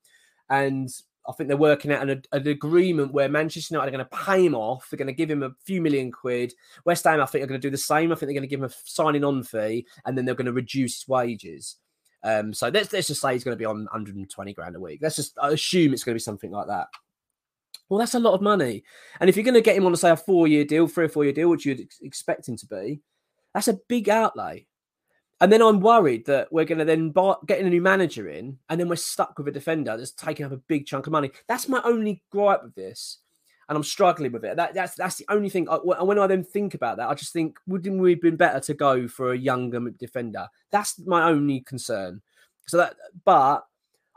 And 0.50 0.88
I 1.28 1.32
think 1.32 1.48
they're 1.48 1.56
working 1.56 1.92
out 1.92 2.08
an, 2.08 2.22
an 2.32 2.48
agreement 2.48 3.12
where 3.12 3.28
Manchester 3.28 3.74
United 3.74 3.88
are 3.88 3.96
going 3.96 4.08
to 4.08 4.16
pay 4.24 4.44
him 4.44 4.54
off. 4.54 4.88
They're 4.90 4.98
going 4.98 5.06
to 5.06 5.12
give 5.12 5.30
him 5.30 5.42
a 5.42 5.50
few 5.64 5.80
million 5.80 6.10
quid. 6.10 6.52
West 6.84 7.04
Ham, 7.04 7.20
I 7.20 7.26
think, 7.26 7.44
are 7.44 7.48
going 7.48 7.60
to 7.60 7.66
do 7.66 7.70
the 7.70 7.76
same. 7.76 8.10
I 8.10 8.14
think 8.14 8.28
they're 8.28 8.34
going 8.34 8.42
to 8.42 8.48
give 8.48 8.60
him 8.60 8.70
a 8.70 8.74
signing 8.84 9.24
on 9.24 9.42
fee, 9.42 9.86
and 10.04 10.16
then 10.16 10.24
they're 10.24 10.34
going 10.34 10.46
to 10.46 10.52
reduce 10.52 11.06
wages. 11.06 11.76
Um, 12.22 12.52
so 12.52 12.68
let's 12.68 12.92
let's 12.92 13.06
just 13.06 13.20
say 13.20 13.34
he's 13.34 13.44
going 13.44 13.56
to 13.56 13.58
be 13.58 13.64
on 13.64 13.84
120 13.84 14.52
grand 14.52 14.74
a 14.74 14.80
week. 14.80 14.98
Let's 15.00 15.16
just 15.16 15.38
assume 15.40 15.92
it's 15.92 16.02
going 16.02 16.14
to 16.14 16.20
be 16.20 16.20
something 16.20 16.50
like 16.50 16.66
that. 16.66 16.88
Well, 17.88 17.98
that's 17.98 18.14
a 18.14 18.20
lot 18.20 18.34
of 18.34 18.42
money. 18.42 18.82
And 19.20 19.30
if 19.30 19.36
you're 19.36 19.44
going 19.44 19.54
to 19.54 19.60
get 19.60 19.76
him 19.76 19.86
on, 19.86 19.94
say, 19.96 20.10
a 20.10 20.16
four 20.16 20.48
year 20.48 20.64
deal, 20.64 20.88
three 20.88 21.04
or 21.04 21.08
four 21.08 21.24
year 21.24 21.32
deal, 21.32 21.48
which 21.48 21.64
you'd 21.64 21.88
expect 22.02 22.48
him 22.48 22.56
to 22.56 22.66
be, 22.66 23.00
that's 23.54 23.68
a 23.68 23.78
big 23.88 24.08
outlay. 24.08 24.66
And 25.40 25.52
then 25.52 25.60
I'm 25.60 25.80
worried 25.80 26.26
that 26.26 26.50
we're 26.50 26.64
going 26.64 26.78
to 26.78 26.84
then 26.84 27.10
buy, 27.10 27.34
get 27.46 27.60
a 27.60 27.68
new 27.68 27.82
manager 27.82 28.28
in, 28.28 28.58
and 28.68 28.80
then 28.80 28.88
we're 28.88 28.96
stuck 28.96 29.36
with 29.38 29.48
a 29.48 29.52
defender 29.52 29.96
that's 29.96 30.12
taking 30.12 30.46
up 30.46 30.52
a 30.52 30.56
big 30.56 30.86
chunk 30.86 31.06
of 31.06 31.12
money. 31.12 31.30
That's 31.46 31.68
my 31.68 31.80
only 31.84 32.22
gripe 32.30 32.62
with 32.64 32.74
this, 32.74 33.18
and 33.68 33.76
I'm 33.76 33.84
struggling 33.84 34.32
with 34.32 34.46
it. 34.46 34.56
That, 34.56 34.72
that's 34.72 34.94
that's 34.94 35.16
the 35.16 35.26
only 35.28 35.50
thing. 35.50 35.68
I, 35.68 35.76
when 35.76 36.18
I 36.18 36.26
then 36.26 36.42
think 36.42 36.72
about 36.72 36.96
that, 36.96 37.10
I 37.10 37.14
just 37.14 37.34
think 37.34 37.58
wouldn't 37.66 38.00
we 38.00 38.12
have 38.12 38.22
been 38.22 38.36
better 38.36 38.60
to 38.60 38.74
go 38.74 39.08
for 39.08 39.32
a 39.32 39.38
younger 39.38 39.90
defender? 39.90 40.48
That's 40.70 40.98
my 41.00 41.28
only 41.28 41.60
concern. 41.60 42.22
So 42.66 42.78
that, 42.78 42.96
but 43.26 43.66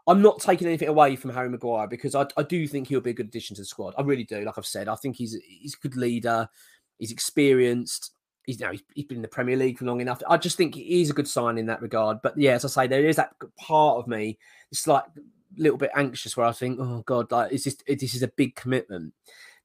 I'm 0.10 0.24
not 0.24 0.40
taking 0.40 0.68
anything 0.68 0.88
away 0.88 1.16
from 1.16 1.30
Harry 1.30 1.50
Maguire 1.50 1.88
because 1.88 2.16
I, 2.16 2.26
I 2.36 2.42
do 2.42 2.68
think 2.68 2.88
he'll 2.88 3.00
be 3.00 3.12
a 3.12 3.14
good 3.14 3.28
addition 3.28 3.56
to 3.56 3.62
the 3.62 3.66
squad. 3.68 3.94
I 3.96 4.02
really 4.02 4.24
do. 4.24 4.44
Like 4.44 4.58
I've 4.58 4.66
said, 4.66 4.88
I 4.88 4.96
think 4.96 5.16
he's 5.16 5.38
he's 5.48 5.76
a 5.76 5.88
good 5.88 5.96
leader. 5.96 6.50
He's 6.98 7.12
experienced. 7.12 8.12
he's 8.48 8.60
you 8.60 8.66
know 8.66 8.72
he's, 8.72 8.82
he's 8.96 9.06
been 9.06 9.20
in 9.20 9.22
the 9.22 9.28
Premier 9.28 9.56
League 9.56 9.78
for 9.78 9.86
long 9.86 10.02
enough. 10.02 10.24
I 10.28 10.38
just 10.38 10.58
think 10.58 10.74
he's 10.74 11.12
a 11.12 11.14
good 11.14 11.28
sign 11.28 11.60
in 11.60 11.68
that 11.68 11.84
regard. 11.84 12.24
But 12.24 12.36
yeah, 12.40 12.54
as 12.54 12.66
I 12.66 12.70
say, 12.70 12.88
there 12.88 13.06
is 13.06 13.18
that 13.18 13.34
part 13.60 14.00
of 14.00 14.08
me. 14.08 14.40
It's 14.72 14.88
like 14.88 15.04
a 15.04 15.62
little 15.62 15.78
bit 15.78 15.92
anxious 15.96 16.36
where 16.36 16.48
I 16.48 16.54
think, 16.54 16.80
oh 16.82 17.04
god, 17.06 17.32
like 17.32 17.52
is 17.52 17.66
this 17.66 17.78
this 17.88 18.16
is 18.16 18.24
a 18.24 18.30
big 18.30 18.56
commitment. 18.56 19.14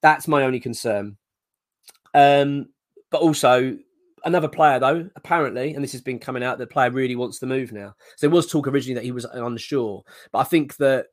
That's 0.02 0.28
my 0.28 0.42
only 0.42 0.60
concern. 0.60 1.16
Um, 2.12 2.68
but 3.10 3.22
also 3.22 3.78
another 4.24 4.48
player 4.48 4.78
though, 4.78 5.08
apparently, 5.16 5.74
and 5.74 5.82
this 5.82 5.92
has 5.92 6.00
been 6.00 6.18
coming 6.18 6.42
out, 6.42 6.58
the 6.58 6.66
player 6.66 6.90
really 6.90 7.16
wants 7.16 7.38
to 7.40 7.46
move 7.46 7.72
now. 7.72 7.94
So 8.16 8.26
there 8.26 8.34
was 8.34 8.46
talk 8.46 8.66
originally 8.66 8.94
that 8.94 9.04
he 9.04 9.12
was 9.12 9.24
unsure, 9.24 10.02
but 10.32 10.38
I 10.38 10.44
think 10.44 10.76
that 10.76 11.06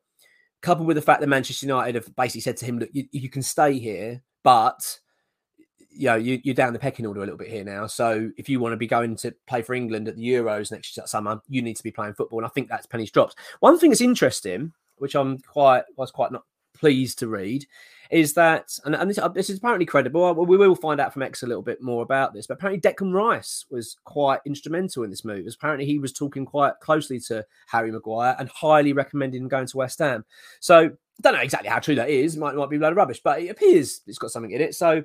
coupled 0.62 0.86
with 0.86 0.96
the 0.96 1.02
fact 1.02 1.20
that 1.20 1.28
Manchester 1.28 1.66
United 1.66 1.96
have 1.96 2.14
basically 2.16 2.40
said 2.40 2.56
to 2.58 2.64
him, 2.64 2.78
look, 2.78 2.90
you, 2.92 3.06
you 3.10 3.28
can 3.28 3.42
stay 3.42 3.78
here, 3.78 4.22
but 4.42 4.98
you 5.94 6.06
know, 6.06 6.14
you, 6.14 6.40
are 6.50 6.54
down 6.54 6.72
the 6.72 6.78
pecking 6.78 7.04
order 7.04 7.20
a 7.20 7.24
little 7.24 7.36
bit 7.36 7.50
here 7.50 7.64
now. 7.64 7.86
So 7.86 8.30
if 8.38 8.48
you 8.48 8.60
want 8.60 8.72
to 8.72 8.78
be 8.78 8.86
going 8.86 9.16
to 9.16 9.34
play 9.46 9.62
for 9.62 9.74
England 9.74 10.08
at 10.08 10.16
the 10.16 10.26
Euros 10.26 10.72
next 10.72 10.98
summer, 11.06 11.40
you 11.48 11.60
need 11.60 11.76
to 11.76 11.82
be 11.82 11.90
playing 11.90 12.14
football. 12.14 12.38
And 12.38 12.46
I 12.46 12.50
think 12.50 12.68
that's 12.68 12.86
pennies 12.86 13.10
dropped. 13.10 13.36
One 13.60 13.78
thing 13.78 13.90
that's 13.90 14.00
interesting, 14.00 14.72
which 14.96 15.14
I'm 15.14 15.38
quite 15.38 15.80
I 15.80 15.84
was 15.96 16.10
quite 16.10 16.32
not 16.32 16.44
pleased 16.74 17.18
to 17.18 17.28
read, 17.28 17.66
is 18.12 18.34
that, 18.34 18.78
and, 18.84 18.94
and 18.94 19.08
this, 19.08 19.16
uh, 19.16 19.26
this, 19.28 19.48
is 19.48 19.56
apparently 19.56 19.86
credible. 19.86 20.34
We 20.34 20.58
will 20.58 20.74
find 20.76 21.00
out 21.00 21.14
from 21.14 21.22
X 21.22 21.42
a 21.42 21.46
little 21.46 21.62
bit 21.62 21.80
more 21.80 22.02
about 22.02 22.34
this, 22.34 22.46
but 22.46 22.54
apparently 22.54 22.78
Declan 22.78 23.14
Rice 23.14 23.64
was 23.70 23.96
quite 24.04 24.40
instrumental 24.44 25.02
in 25.02 25.08
this 25.08 25.24
move. 25.24 25.46
Apparently, 25.48 25.86
he 25.86 25.98
was 25.98 26.12
talking 26.12 26.44
quite 26.44 26.74
closely 26.82 27.18
to 27.20 27.44
Harry 27.68 27.90
Maguire 27.90 28.36
and 28.38 28.50
highly 28.50 28.92
recommending 28.92 29.48
going 29.48 29.66
to 29.66 29.76
West 29.78 29.98
Ham. 29.98 30.26
So 30.60 30.78
I 30.78 30.90
don't 31.22 31.32
know 31.32 31.40
exactly 31.40 31.70
how 31.70 31.78
true 31.78 31.94
that 31.94 32.10
is. 32.10 32.36
Might, 32.36 32.54
might 32.54 32.68
be 32.68 32.76
a 32.76 32.80
load 32.80 32.90
of 32.90 32.98
rubbish, 32.98 33.22
but 33.24 33.40
it 33.40 33.48
appears 33.48 34.02
it's 34.06 34.18
got 34.18 34.30
something 34.30 34.52
in 34.52 34.60
it. 34.60 34.74
So 34.74 35.02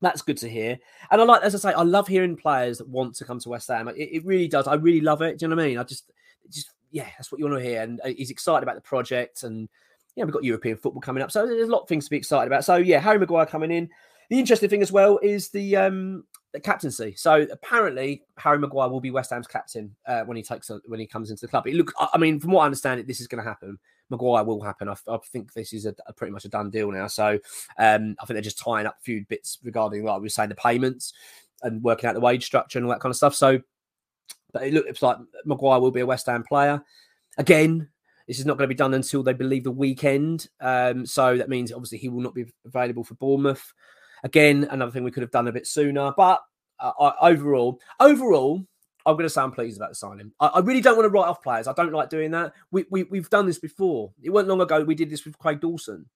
that's 0.00 0.22
good 0.22 0.38
to 0.38 0.48
hear. 0.48 0.76
And 1.12 1.20
I 1.20 1.24
like, 1.24 1.42
as 1.42 1.54
I 1.54 1.58
say, 1.58 1.74
I 1.74 1.82
love 1.82 2.08
hearing 2.08 2.36
players 2.36 2.78
that 2.78 2.88
want 2.88 3.14
to 3.16 3.24
come 3.24 3.38
to 3.38 3.50
West 3.50 3.68
Ham. 3.68 3.86
It, 3.86 3.94
it 3.96 4.24
really 4.24 4.48
does. 4.48 4.66
I 4.66 4.74
really 4.74 5.00
love 5.00 5.22
it. 5.22 5.38
Do 5.38 5.44
you 5.44 5.48
know 5.48 5.54
what 5.54 5.64
I 5.64 5.68
mean? 5.68 5.78
I 5.78 5.84
just, 5.84 6.10
just, 6.50 6.72
yeah, 6.90 7.06
that's 7.16 7.30
what 7.30 7.38
you 7.38 7.44
want 7.44 7.62
to 7.62 7.64
hear. 7.64 7.82
And 7.82 8.00
uh, 8.00 8.08
he's 8.08 8.32
excited 8.32 8.64
about 8.64 8.74
the 8.74 8.80
project 8.80 9.44
and 9.44 9.68
yeah, 10.16 10.24
we've 10.24 10.32
got 10.32 10.44
European 10.44 10.76
football 10.76 11.00
coming 11.00 11.22
up, 11.22 11.30
so 11.30 11.46
there's 11.46 11.68
a 11.68 11.72
lot 11.72 11.82
of 11.82 11.88
things 11.88 12.04
to 12.04 12.10
be 12.10 12.16
excited 12.16 12.46
about. 12.46 12.64
So 12.64 12.76
yeah, 12.76 12.98
Harry 12.98 13.18
Maguire 13.18 13.46
coming 13.46 13.70
in. 13.70 13.88
The 14.30 14.38
interesting 14.38 14.68
thing 14.68 14.82
as 14.82 14.92
well 14.92 15.18
is 15.22 15.50
the 15.50 15.76
um 15.76 16.24
the 16.52 16.60
captaincy. 16.60 17.14
So 17.16 17.46
apparently 17.50 18.24
Harry 18.36 18.58
Maguire 18.58 18.88
will 18.88 19.00
be 19.00 19.10
West 19.10 19.30
Ham's 19.30 19.46
captain 19.46 19.94
uh, 20.06 20.22
when 20.22 20.36
he 20.36 20.42
takes 20.42 20.70
a, 20.70 20.80
when 20.86 21.00
he 21.00 21.06
comes 21.06 21.30
into 21.30 21.42
the 21.42 21.48
club. 21.48 21.66
It 21.66 21.74
look, 21.74 21.92
I 21.98 22.18
mean, 22.18 22.38
from 22.40 22.50
what 22.50 22.62
I 22.62 22.66
understand, 22.66 23.00
it 23.00 23.06
this 23.06 23.20
is 23.20 23.26
going 23.26 23.42
to 23.42 23.48
happen. 23.48 23.78
Maguire 24.10 24.44
will 24.44 24.60
happen. 24.60 24.88
I, 24.88 24.94
I 25.08 25.18
think 25.32 25.54
this 25.54 25.72
is 25.72 25.86
a, 25.86 25.94
a, 26.06 26.12
pretty 26.12 26.32
much 26.32 26.44
a 26.44 26.48
done 26.48 26.68
deal 26.70 26.90
now. 26.90 27.06
So 27.06 27.38
um, 27.78 28.16
I 28.20 28.26
think 28.26 28.34
they're 28.34 28.42
just 28.42 28.58
tying 28.58 28.86
up 28.86 28.96
a 29.00 29.02
few 29.02 29.24
bits 29.28 29.58
regarding, 29.64 30.04
like 30.04 30.18
we 30.20 30.26
were 30.26 30.28
saying, 30.28 30.50
the 30.50 30.54
payments 30.54 31.14
and 31.62 31.82
working 31.82 32.08
out 32.08 32.14
the 32.14 32.20
wage 32.20 32.44
structure 32.44 32.78
and 32.78 32.84
all 32.84 32.92
that 32.92 33.00
kind 33.00 33.10
of 33.10 33.16
stuff. 33.16 33.34
So, 33.34 33.60
but 34.52 34.64
it 34.64 34.74
looks 34.74 35.00
like 35.00 35.16
Maguire 35.46 35.80
will 35.80 35.90
be 35.90 36.00
a 36.00 36.06
West 36.06 36.26
Ham 36.26 36.44
player 36.46 36.82
again. 37.38 37.88
This 38.26 38.38
is 38.38 38.46
not 38.46 38.56
going 38.56 38.68
to 38.68 38.74
be 38.74 38.78
done 38.78 38.94
until 38.94 39.22
they 39.22 39.32
believe 39.32 39.64
the 39.64 39.70
weekend. 39.70 40.48
Um, 40.60 41.06
so 41.06 41.36
that 41.36 41.48
means 41.48 41.72
obviously 41.72 41.98
he 41.98 42.08
will 42.08 42.22
not 42.22 42.34
be 42.34 42.46
available 42.64 43.04
for 43.04 43.14
Bournemouth. 43.14 43.72
Again, 44.24 44.68
another 44.70 44.92
thing 44.92 45.04
we 45.04 45.10
could 45.10 45.22
have 45.22 45.30
done 45.30 45.48
a 45.48 45.52
bit 45.52 45.66
sooner. 45.66 46.12
But 46.16 46.40
uh, 46.78 46.92
I, 47.00 47.30
overall, 47.30 47.80
overall, 47.98 48.64
I'm 49.04 49.16
going 49.16 49.28
to 49.28 49.40
I'm 49.40 49.52
pleased 49.52 49.76
about 49.76 49.90
the 49.90 49.94
signing. 49.96 50.32
I, 50.38 50.46
I, 50.46 50.60
really 50.60 50.80
don't 50.80 50.96
want 50.96 51.06
to 51.06 51.10
write 51.10 51.28
off 51.28 51.42
players. 51.42 51.66
I 51.66 51.72
don't 51.72 51.92
like 51.92 52.08
doing 52.08 52.30
that. 52.32 52.52
We, 52.70 52.84
we, 52.90 53.04
we've 53.04 53.30
done 53.30 53.46
this 53.46 53.58
before. 53.58 54.12
It 54.22 54.30
wasn't 54.30 54.50
long 54.50 54.60
ago 54.60 54.84
we 54.84 54.94
did 54.94 55.10
this 55.10 55.24
with 55.24 55.38
Craig 55.38 55.60
Dawson. 55.60 56.06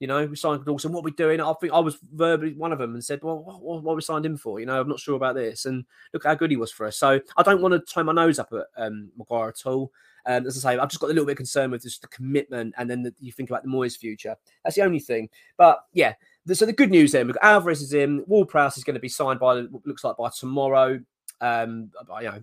You 0.00 0.06
know, 0.06 0.26
we 0.26 0.36
signed 0.36 0.64
Dawson. 0.64 0.92
What 0.92 1.00
are 1.00 1.02
we 1.02 1.10
doing? 1.10 1.40
I 1.40 1.52
think 1.54 1.72
I 1.72 1.80
was 1.80 1.98
verbally 2.14 2.54
one 2.54 2.70
of 2.70 2.78
them 2.78 2.94
and 2.94 3.04
said, 3.04 3.18
"Well, 3.20 3.42
what, 3.42 3.82
what 3.82 3.96
we 3.96 4.02
signed 4.02 4.24
him 4.24 4.36
for?" 4.36 4.60
You 4.60 4.66
know, 4.66 4.80
I'm 4.80 4.88
not 4.88 5.00
sure 5.00 5.16
about 5.16 5.34
this. 5.34 5.66
And 5.66 5.84
look 6.14 6.22
how 6.22 6.36
good 6.36 6.52
he 6.52 6.56
was 6.56 6.70
for 6.70 6.86
us. 6.86 6.96
So 6.96 7.20
I 7.36 7.42
don't 7.42 7.60
want 7.60 7.72
to 7.72 7.80
turn 7.80 8.06
my 8.06 8.12
nose 8.12 8.38
up 8.38 8.52
at 8.52 8.66
um, 8.76 9.10
Maguire 9.16 9.48
at 9.48 9.66
all. 9.66 9.90
Um, 10.28 10.46
as 10.46 10.64
I 10.64 10.74
say, 10.74 10.78
I've 10.78 10.90
just 10.90 11.00
got 11.00 11.08
a 11.08 11.14
little 11.14 11.26
bit 11.26 11.36
concerned 11.36 11.72
with 11.72 11.82
just 11.82 12.02
the 12.02 12.08
commitment, 12.08 12.74
and 12.78 12.88
then 12.88 13.02
the, 13.02 13.12
you 13.18 13.32
think 13.32 13.50
about 13.50 13.64
the 13.64 13.68
Moyes 13.68 13.96
future. 13.96 14.36
That's 14.62 14.76
the 14.76 14.82
only 14.82 15.00
thing. 15.00 15.28
But 15.56 15.80
yeah, 15.92 16.14
the, 16.46 16.54
so 16.54 16.66
the 16.66 16.72
good 16.72 16.90
news 16.90 17.12
then, 17.12 17.26
we've 17.26 17.34
got 17.34 17.44
Alvarez 17.44 17.82
is 17.82 17.94
in. 17.94 18.22
Ward-Prowse 18.26 18.78
is 18.78 18.84
going 18.84 18.94
to 18.94 19.00
be 19.00 19.08
signed 19.08 19.40
by 19.40 19.64
looks 19.84 20.04
like 20.04 20.16
by 20.16 20.28
tomorrow. 20.38 21.00
Um, 21.40 21.90
by, 22.06 22.22
you 22.22 22.28
know, 22.28 22.42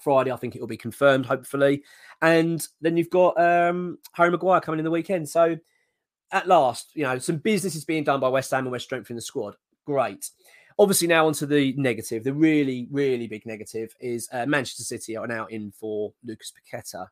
Friday, 0.00 0.30
I 0.30 0.36
think 0.36 0.54
it 0.54 0.60
will 0.60 0.68
be 0.68 0.76
confirmed, 0.76 1.26
hopefully. 1.26 1.82
And 2.22 2.66
then 2.80 2.96
you've 2.96 3.10
got 3.10 3.38
um, 3.40 3.98
Harry 4.12 4.30
Maguire 4.30 4.60
coming 4.60 4.78
in 4.78 4.84
the 4.84 4.90
weekend. 4.90 5.28
So 5.28 5.56
at 6.30 6.46
last, 6.46 6.90
you 6.94 7.02
know, 7.02 7.18
some 7.18 7.38
business 7.38 7.74
is 7.74 7.84
being 7.84 8.04
done 8.04 8.20
by 8.20 8.28
West 8.28 8.50
Ham 8.52 8.64
and 8.64 8.70
we're 8.70 8.78
strengthening 8.78 9.16
the 9.16 9.22
squad. 9.22 9.56
Great. 9.86 10.30
Obviously, 10.78 11.08
now 11.08 11.26
onto 11.26 11.46
the 11.46 11.74
negative. 11.76 12.24
The 12.24 12.32
really, 12.32 12.86
really 12.90 13.26
big 13.26 13.44
negative 13.46 13.94
is 14.00 14.28
uh, 14.32 14.46
Manchester 14.46 14.84
City 14.84 15.16
are 15.16 15.26
now 15.26 15.46
in 15.46 15.72
for 15.72 16.12
Lucas 16.24 16.52
Paqueta. 16.52 17.08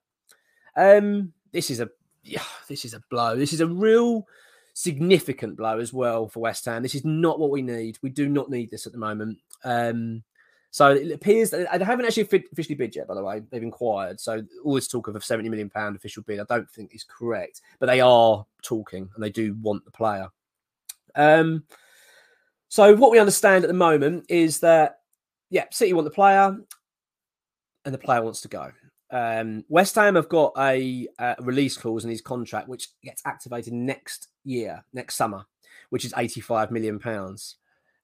Um, 0.76 1.32
this 1.52 1.70
is 1.70 1.80
a 1.80 1.88
yeah, 2.22 2.42
this 2.68 2.84
is 2.84 2.94
a 2.94 3.02
blow. 3.10 3.36
This 3.36 3.52
is 3.52 3.60
a 3.60 3.66
real 3.66 4.26
significant 4.74 5.56
blow 5.56 5.78
as 5.78 5.92
well 5.92 6.28
for 6.28 6.40
West 6.40 6.64
Ham. 6.66 6.82
This 6.82 6.94
is 6.94 7.04
not 7.04 7.38
what 7.38 7.50
we 7.50 7.62
need. 7.62 7.98
We 8.02 8.10
do 8.10 8.28
not 8.28 8.50
need 8.50 8.70
this 8.70 8.86
at 8.86 8.92
the 8.92 8.98
moment. 8.98 9.38
Um, 9.64 10.22
so 10.70 10.90
it 10.90 11.10
appears 11.10 11.50
that 11.50 11.72
I 11.72 11.82
haven't 11.82 12.04
actually 12.04 12.24
officially 12.52 12.74
bid 12.74 12.94
yet, 12.94 13.08
by 13.08 13.14
the 13.14 13.22
way. 13.22 13.40
They've 13.50 13.62
inquired. 13.62 14.20
So 14.20 14.42
all 14.62 14.74
this 14.74 14.88
talk 14.88 15.08
of 15.08 15.16
a 15.16 15.20
70 15.20 15.48
million 15.48 15.70
pound 15.70 15.96
official 15.96 16.22
bid, 16.24 16.38
I 16.40 16.44
don't 16.44 16.70
think 16.70 16.94
is 16.94 17.04
correct, 17.04 17.62
but 17.78 17.86
they 17.86 18.02
are 18.02 18.44
talking 18.60 19.08
and 19.14 19.24
they 19.24 19.30
do 19.30 19.56
want 19.62 19.86
the 19.86 19.90
player. 19.90 20.28
Um, 21.14 21.64
so 22.68 22.94
what 22.96 23.10
we 23.10 23.18
understand 23.18 23.64
at 23.64 23.68
the 23.68 23.74
moment 23.74 24.26
is 24.28 24.60
that 24.60 25.00
yeah, 25.50 25.64
City 25.70 25.92
want 25.92 26.04
the 26.04 26.10
player, 26.10 26.56
and 27.84 27.94
the 27.94 27.98
player 27.98 28.22
wants 28.22 28.40
to 28.42 28.48
go. 28.48 28.72
Um, 29.10 29.64
West 29.68 29.94
Ham 29.94 30.16
have 30.16 30.28
got 30.28 30.52
a, 30.58 31.06
a, 31.18 31.36
release 31.40 31.76
clause 31.76 32.04
in 32.04 32.10
his 32.10 32.20
contract, 32.20 32.68
which 32.68 32.88
gets 33.04 33.22
activated 33.24 33.72
next 33.72 34.28
year, 34.44 34.84
next 34.92 35.14
summer, 35.14 35.44
which 35.90 36.04
is 36.04 36.12
85 36.16 36.72
million 36.72 36.98
pounds. 36.98 37.56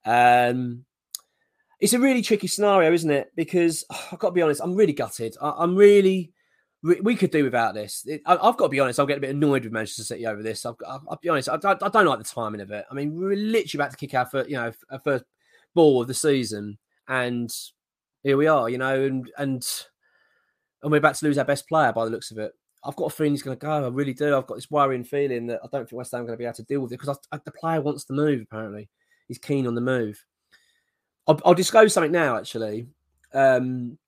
Um, 0.05 0.85
it's 1.81 1.92
a 1.92 1.98
really 1.98 2.22
tricky 2.22 2.46
scenario, 2.46 2.92
isn't 2.92 3.11
it? 3.11 3.33
Because 3.35 3.85
oh, 3.90 4.09
I've 4.12 4.18
got 4.20 4.29
to 4.29 4.35
be 4.35 4.42
honest, 4.42 4.61
I'm 4.62 4.77
really 4.77 4.92
gutted. 4.92 5.37
I, 5.42 5.64
am 5.64 5.75
really, 5.75 6.33
we 6.83 7.14
could 7.14 7.31
do 7.31 7.45
without 7.45 7.75
this. 7.75 8.05
It, 8.07 8.23
I, 8.27 8.33
have 8.33 8.57
got 8.57 8.66
to 8.66 8.68
be 8.68 8.81
honest, 8.81 8.99
I'll 8.99 9.07
get 9.07 9.18
a 9.18 9.21
bit 9.21 9.31
annoyed 9.31 9.62
with 9.64 9.73
Manchester 9.73 10.03
City 10.03 10.27
over 10.27 10.42
this. 10.42 10.66
I've, 10.66 10.75
I'll, 10.87 11.03
I'll 11.11 11.18
be 11.23 11.29
honest, 11.29 11.49
I, 11.49 11.55
I, 11.55 11.59
don't 11.59 12.07
like 12.07 12.18
the 12.18 12.25
timing 12.25 12.61
of 12.61 12.73
it. 12.73 12.85
I 12.90 12.95
mean, 12.95 13.14
we 13.14 13.27
are 13.27 13.37
literally 13.37 13.83
about 13.83 13.92
to 13.92 13.97
kick 13.97 14.14
our 14.14 14.27
first, 14.27 14.51
you 14.51 14.57
know, 14.57 14.73
our 14.90 14.99
first 14.99 15.25
ball 15.75 16.03
of 16.03 16.09
the 16.09 16.14
season, 16.14 16.79
and 17.09 17.55
here 18.25 18.37
we 18.37 18.49
are, 18.49 18.68
you 18.68 18.79
know, 18.79 19.03
and 19.03 19.31
and 19.38 19.66
and 20.83 20.90
we're 20.90 20.99
about 20.99 21.14
to 21.16 21.27
lose 21.27 21.38
our 21.38 21.45
best 21.45 21.68
player 21.68 21.92
by 21.92 22.05
the 22.05 22.11
looks 22.11 22.33
of 22.33 22.38
it. 22.38 22.53
I've 22.85 22.97
got 22.97 23.07
a 23.07 23.11
feeling 23.11 23.33
he's 23.33 23.42
going 23.42 23.57
to 23.57 23.64
go. 23.64 23.85
I 23.85 23.88
really 23.88 24.12
do. 24.12 24.37
I've 24.37 24.49
got 24.49 24.57
this 24.57 24.71
worrying 24.71 25.05
feeling 25.05 25.47
that 25.47 25.61
I 25.62 25.68
don't 25.71 25.88
think 25.88 25.97
West 25.97 26.11
Ham 26.11 26.23
are 26.23 26.25
going 26.25 26.35
to 26.37 26.38
be 26.38 26.45
able 26.45 26.55
to 26.55 26.64
deal 26.64 26.81
with 26.81 26.90
it 26.90 26.99
because 26.99 27.16
the 27.33 27.53
player 27.53 27.81
wants 27.81 28.05
to 28.07 28.12
move. 28.12 28.42
Apparently, 28.42 28.88
he's 29.29 29.38
keen 29.38 29.68
on 29.68 29.77
the 29.77 29.81
move. 29.81 30.25
I'll, 31.29 31.40
I'll 31.45 31.55
disclose 31.55 31.95
something 31.95 32.11
now. 32.11 32.37
Actually, 32.37 32.88
um, 33.33 33.99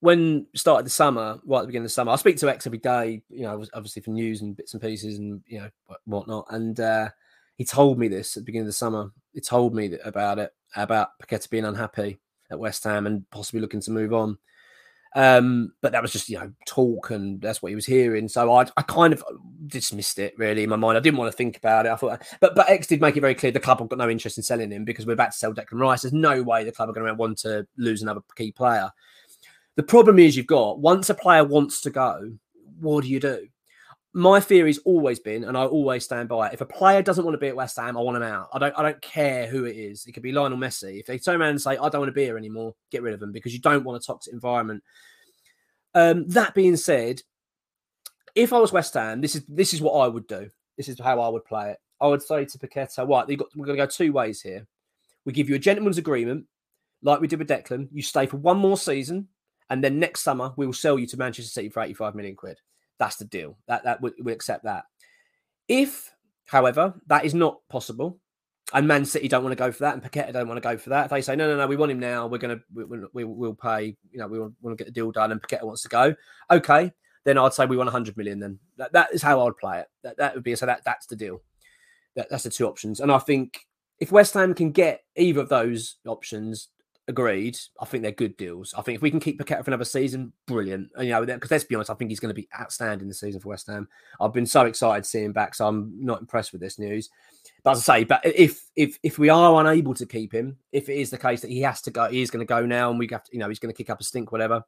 when 0.00 0.46
started 0.54 0.86
the 0.86 0.90
summer, 0.90 1.38
right 1.44 1.58
at 1.58 1.62
the 1.62 1.66
beginning 1.68 1.84
of 1.84 1.90
the 1.90 1.94
summer, 1.94 2.12
I 2.12 2.16
speak 2.16 2.38
to 2.38 2.48
X 2.48 2.66
every 2.66 2.78
day. 2.78 3.22
You 3.28 3.42
know, 3.42 3.64
obviously 3.74 4.02
for 4.02 4.10
news 4.10 4.40
and 4.40 4.56
bits 4.56 4.72
and 4.72 4.82
pieces 4.82 5.18
and 5.18 5.42
you 5.46 5.60
know 5.60 5.70
whatnot. 6.04 6.46
And 6.50 6.78
uh, 6.80 7.10
he 7.56 7.64
told 7.64 7.98
me 7.98 8.08
this 8.08 8.36
at 8.36 8.42
the 8.42 8.46
beginning 8.46 8.64
of 8.64 8.68
the 8.68 8.72
summer. 8.72 9.12
He 9.32 9.40
told 9.40 9.74
me 9.74 9.96
about 10.04 10.38
it 10.38 10.52
about 10.74 11.10
Paqueta 11.22 11.48
being 11.50 11.66
unhappy 11.66 12.18
at 12.50 12.58
West 12.58 12.84
Ham 12.84 13.06
and 13.06 13.28
possibly 13.30 13.60
looking 13.60 13.80
to 13.82 13.90
move 13.90 14.12
on. 14.14 14.38
Um, 15.16 15.72
but 15.82 15.92
that 15.92 16.02
was 16.02 16.12
just 16.12 16.28
you 16.28 16.38
know 16.38 16.52
talk, 16.66 17.10
and 17.10 17.40
that's 17.40 17.60
what 17.60 17.70
he 17.70 17.74
was 17.74 17.86
hearing. 17.86 18.28
So 18.28 18.52
I, 18.52 18.66
I 18.76 18.82
kind 18.82 19.12
of 19.12 19.22
dismissed 19.66 20.18
it 20.18 20.34
really 20.38 20.62
in 20.62 20.70
my 20.70 20.76
mind. 20.76 20.96
I 20.96 21.00
didn't 21.00 21.18
want 21.18 21.30
to 21.30 21.36
think 21.36 21.56
about 21.56 21.84
it. 21.84 21.92
I 21.92 21.96
thought, 21.96 22.22
but 22.40 22.54
but 22.54 22.70
X 22.70 22.86
did 22.86 23.00
make 23.00 23.16
it 23.16 23.20
very 23.20 23.34
clear 23.34 23.52
the 23.52 23.60
club 23.60 23.80
have 23.80 23.88
got 23.88 23.98
no 23.98 24.08
interest 24.08 24.38
in 24.38 24.44
selling 24.44 24.70
him 24.70 24.84
because 24.84 25.04
we're 25.04 25.12
about 25.12 25.32
to 25.32 25.38
sell 25.38 25.52
Declan 25.52 25.80
Rice. 25.80 26.02
There's 26.02 26.14
no 26.14 26.42
way 26.42 26.64
the 26.64 26.72
club 26.72 26.88
are 26.88 26.92
going 26.92 27.06
to 27.06 27.14
want 27.14 27.38
to 27.38 27.66
lose 27.76 28.02
another 28.02 28.20
key 28.36 28.52
player. 28.52 28.90
The 29.76 29.82
problem 29.82 30.18
is 30.18 30.36
you've 30.36 30.46
got 30.46 30.80
once 30.80 31.10
a 31.10 31.14
player 31.14 31.44
wants 31.44 31.80
to 31.82 31.90
go, 31.90 32.32
what 32.80 33.04
do 33.04 33.10
you 33.10 33.20
do? 33.20 33.46
my 34.12 34.40
theory's 34.40 34.78
always 34.78 35.20
been, 35.20 35.44
and 35.44 35.56
I 35.56 35.64
always 35.64 36.04
stand 36.04 36.28
by 36.28 36.48
it. 36.48 36.54
If 36.54 36.60
a 36.60 36.66
player 36.66 37.00
doesn't 37.00 37.24
want 37.24 37.34
to 37.34 37.38
be 37.38 37.48
at 37.48 37.56
West 37.56 37.76
Ham, 37.76 37.96
I 37.96 38.00
want 38.00 38.16
him 38.16 38.24
out. 38.24 38.48
I 38.52 38.58
don't. 38.58 38.76
I 38.76 38.82
don't 38.82 39.00
care 39.02 39.46
who 39.46 39.64
it 39.64 39.76
is. 39.76 40.04
It 40.06 40.12
could 40.12 40.22
be 40.22 40.32
Lionel 40.32 40.58
Messi. 40.58 40.98
If 40.98 41.06
they 41.06 41.18
turn 41.18 41.40
around 41.40 41.50
and 41.50 41.60
say, 41.60 41.76
"I 41.76 41.88
don't 41.88 42.00
want 42.00 42.08
to 42.08 42.14
be 42.14 42.24
here 42.24 42.36
anymore," 42.36 42.74
get 42.90 43.02
rid 43.02 43.14
of 43.14 43.20
them 43.20 43.30
because 43.30 43.52
you 43.52 43.60
don't 43.60 43.84
want 43.84 44.02
a 44.02 44.06
toxic 44.06 44.32
environment. 44.32 44.82
Um, 45.94 46.26
that 46.28 46.54
being 46.54 46.76
said, 46.76 47.22
if 48.34 48.52
I 48.52 48.58
was 48.58 48.72
West 48.72 48.94
Ham, 48.94 49.20
this 49.20 49.36
is 49.36 49.44
this 49.46 49.72
is 49.72 49.80
what 49.80 49.92
I 49.92 50.08
would 50.08 50.26
do. 50.26 50.50
This 50.76 50.88
is 50.88 50.98
how 50.98 51.20
I 51.20 51.28
would 51.28 51.44
play 51.44 51.70
it. 51.70 51.78
I 52.00 52.08
would 52.08 52.22
say 52.22 52.44
to 52.44 52.58
Paqueta, 52.58 53.08
"Right, 53.08 53.38
got, 53.38 53.48
we're 53.54 53.66
going 53.66 53.78
to 53.78 53.84
go 53.84 53.86
two 53.86 54.12
ways 54.12 54.40
here. 54.40 54.66
We 55.24 55.32
give 55.32 55.48
you 55.48 55.54
a 55.54 55.60
gentleman's 55.60 55.98
agreement, 55.98 56.46
like 57.02 57.20
we 57.20 57.28
did 57.28 57.38
with 57.38 57.48
Declan. 57.48 57.88
You 57.92 58.02
stay 58.02 58.26
for 58.26 58.38
one 58.38 58.58
more 58.58 58.76
season, 58.76 59.28
and 59.70 59.82
then 59.82 59.98
next 59.98 60.22
summer 60.22 60.52
we 60.56 60.66
will 60.66 60.72
sell 60.72 60.98
you 60.98 61.06
to 61.06 61.16
Manchester 61.16 61.50
City 61.50 61.68
for 61.68 61.82
eighty-five 61.82 62.14
million 62.14 62.36
quid." 62.36 62.58
That's 62.98 63.16
the 63.16 63.24
deal. 63.24 63.56
That 63.66 63.84
that 63.84 64.02
we, 64.02 64.10
we 64.22 64.32
accept 64.32 64.64
that. 64.64 64.84
If, 65.68 66.12
however, 66.46 66.94
that 67.06 67.24
is 67.24 67.32
not 67.32 67.60
possible, 67.70 68.18
and 68.72 68.86
Man 68.86 69.04
City 69.04 69.28
don't 69.28 69.42
want 69.42 69.52
to 69.52 69.64
go 69.64 69.72
for 69.72 69.84
that, 69.84 69.94
and 69.94 70.02
Paqueta 70.02 70.32
don't 70.32 70.48
want 70.48 70.62
to 70.62 70.68
go 70.68 70.76
for 70.76 70.90
that. 70.90 71.04
If 71.04 71.10
they 71.10 71.22
say 71.22 71.36
no, 71.36 71.48
no, 71.48 71.56
no, 71.56 71.66
we 71.66 71.76
want 71.76 71.92
him 71.92 72.00
now. 72.00 72.26
We're 72.26 72.38
gonna 72.38 72.60
we, 72.74 72.84
we, 72.84 73.24
we'll 73.24 73.54
pay. 73.54 73.96
You 74.10 74.18
know, 74.18 74.28
we 74.28 74.38
want, 74.38 74.54
want 74.60 74.76
to 74.76 74.84
get 74.84 74.92
the 74.92 75.00
deal 75.00 75.10
done, 75.12 75.32
and 75.32 75.40
Paqueta 75.40 75.64
wants 75.64 75.82
to 75.82 75.88
go. 75.88 76.14
Okay, 76.50 76.92
then 77.24 77.38
I'd 77.38 77.52
say 77.52 77.66
we 77.66 77.76
want 77.76 77.88
100 77.88 78.16
million. 78.16 78.40
Then 78.40 78.58
that, 78.76 78.92
that 78.92 79.12
is 79.12 79.22
how 79.22 79.46
I'd 79.46 79.56
play 79.56 79.80
it. 79.80 79.86
That, 80.02 80.16
that 80.18 80.34
would 80.34 80.44
be 80.44 80.54
so 80.56 80.66
that 80.66 80.82
that's 80.84 81.06
the 81.06 81.16
deal. 81.16 81.42
That, 82.16 82.28
that's 82.30 82.44
the 82.44 82.50
two 82.50 82.66
options. 82.66 83.00
And 83.00 83.12
I 83.12 83.18
think 83.18 83.60
if 83.98 84.10
West 84.10 84.34
Ham 84.34 84.54
can 84.54 84.72
get 84.72 85.04
either 85.16 85.40
of 85.40 85.48
those 85.48 85.96
options 86.06 86.68
agreed, 87.10 87.58
I 87.78 87.84
think 87.84 88.02
they're 88.02 88.12
good 88.12 88.36
deals. 88.38 88.72
I 88.76 88.82
think 88.82 88.96
if 88.96 89.02
we 89.02 89.10
can 89.10 89.20
keep 89.20 89.38
Paqueta 89.38 89.62
for 89.62 89.70
another 89.70 89.84
season, 89.84 90.32
brilliant. 90.46 90.88
And, 90.96 91.06
you 91.06 91.12
know, 91.12 91.26
because 91.26 91.50
let's 91.50 91.64
be 91.64 91.74
honest, 91.74 91.90
I 91.90 91.94
think 91.94 92.10
he's 92.10 92.20
going 92.20 92.34
to 92.34 92.40
be 92.40 92.48
outstanding 92.58 93.08
this 93.08 93.20
season 93.20 93.40
for 93.40 93.50
West 93.50 93.66
Ham. 93.66 93.88
I've 94.20 94.32
been 94.32 94.46
so 94.46 94.64
excited 94.64 95.04
seeing 95.04 95.32
back, 95.32 95.54
so 95.54 95.66
I'm 95.66 95.92
not 96.02 96.20
impressed 96.20 96.52
with 96.52 96.62
this 96.62 96.78
news. 96.78 97.10
But 97.62 97.72
as 97.72 97.88
I 97.88 97.98
say, 97.98 98.04
but 98.04 98.24
if 98.24 98.70
if 98.76 98.98
if 99.02 99.18
we 99.18 99.28
are 99.28 99.60
unable 99.60 99.92
to 99.94 100.06
keep 100.06 100.32
him, 100.32 100.56
if 100.72 100.88
it 100.88 100.96
is 100.96 101.10
the 101.10 101.18
case 101.18 101.42
that 101.42 101.50
he 101.50 101.60
has 101.60 101.82
to 101.82 101.90
go, 101.90 102.08
he 102.08 102.22
is 102.22 102.30
going 102.30 102.46
to 102.46 102.48
go 102.48 102.64
now, 102.64 102.88
and 102.88 102.98
we 102.98 103.08
have 103.12 103.24
to, 103.24 103.30
you 103.32 103.38
know, 103.38 103.48
he's 103.48 103.58
going 103.58 103.72
to 103.72 103.76
kick 103.76 103.90
up 103.90 104.00
a 104.00 104.04
stink, 104.04 104.32
whatever 104.32 104.64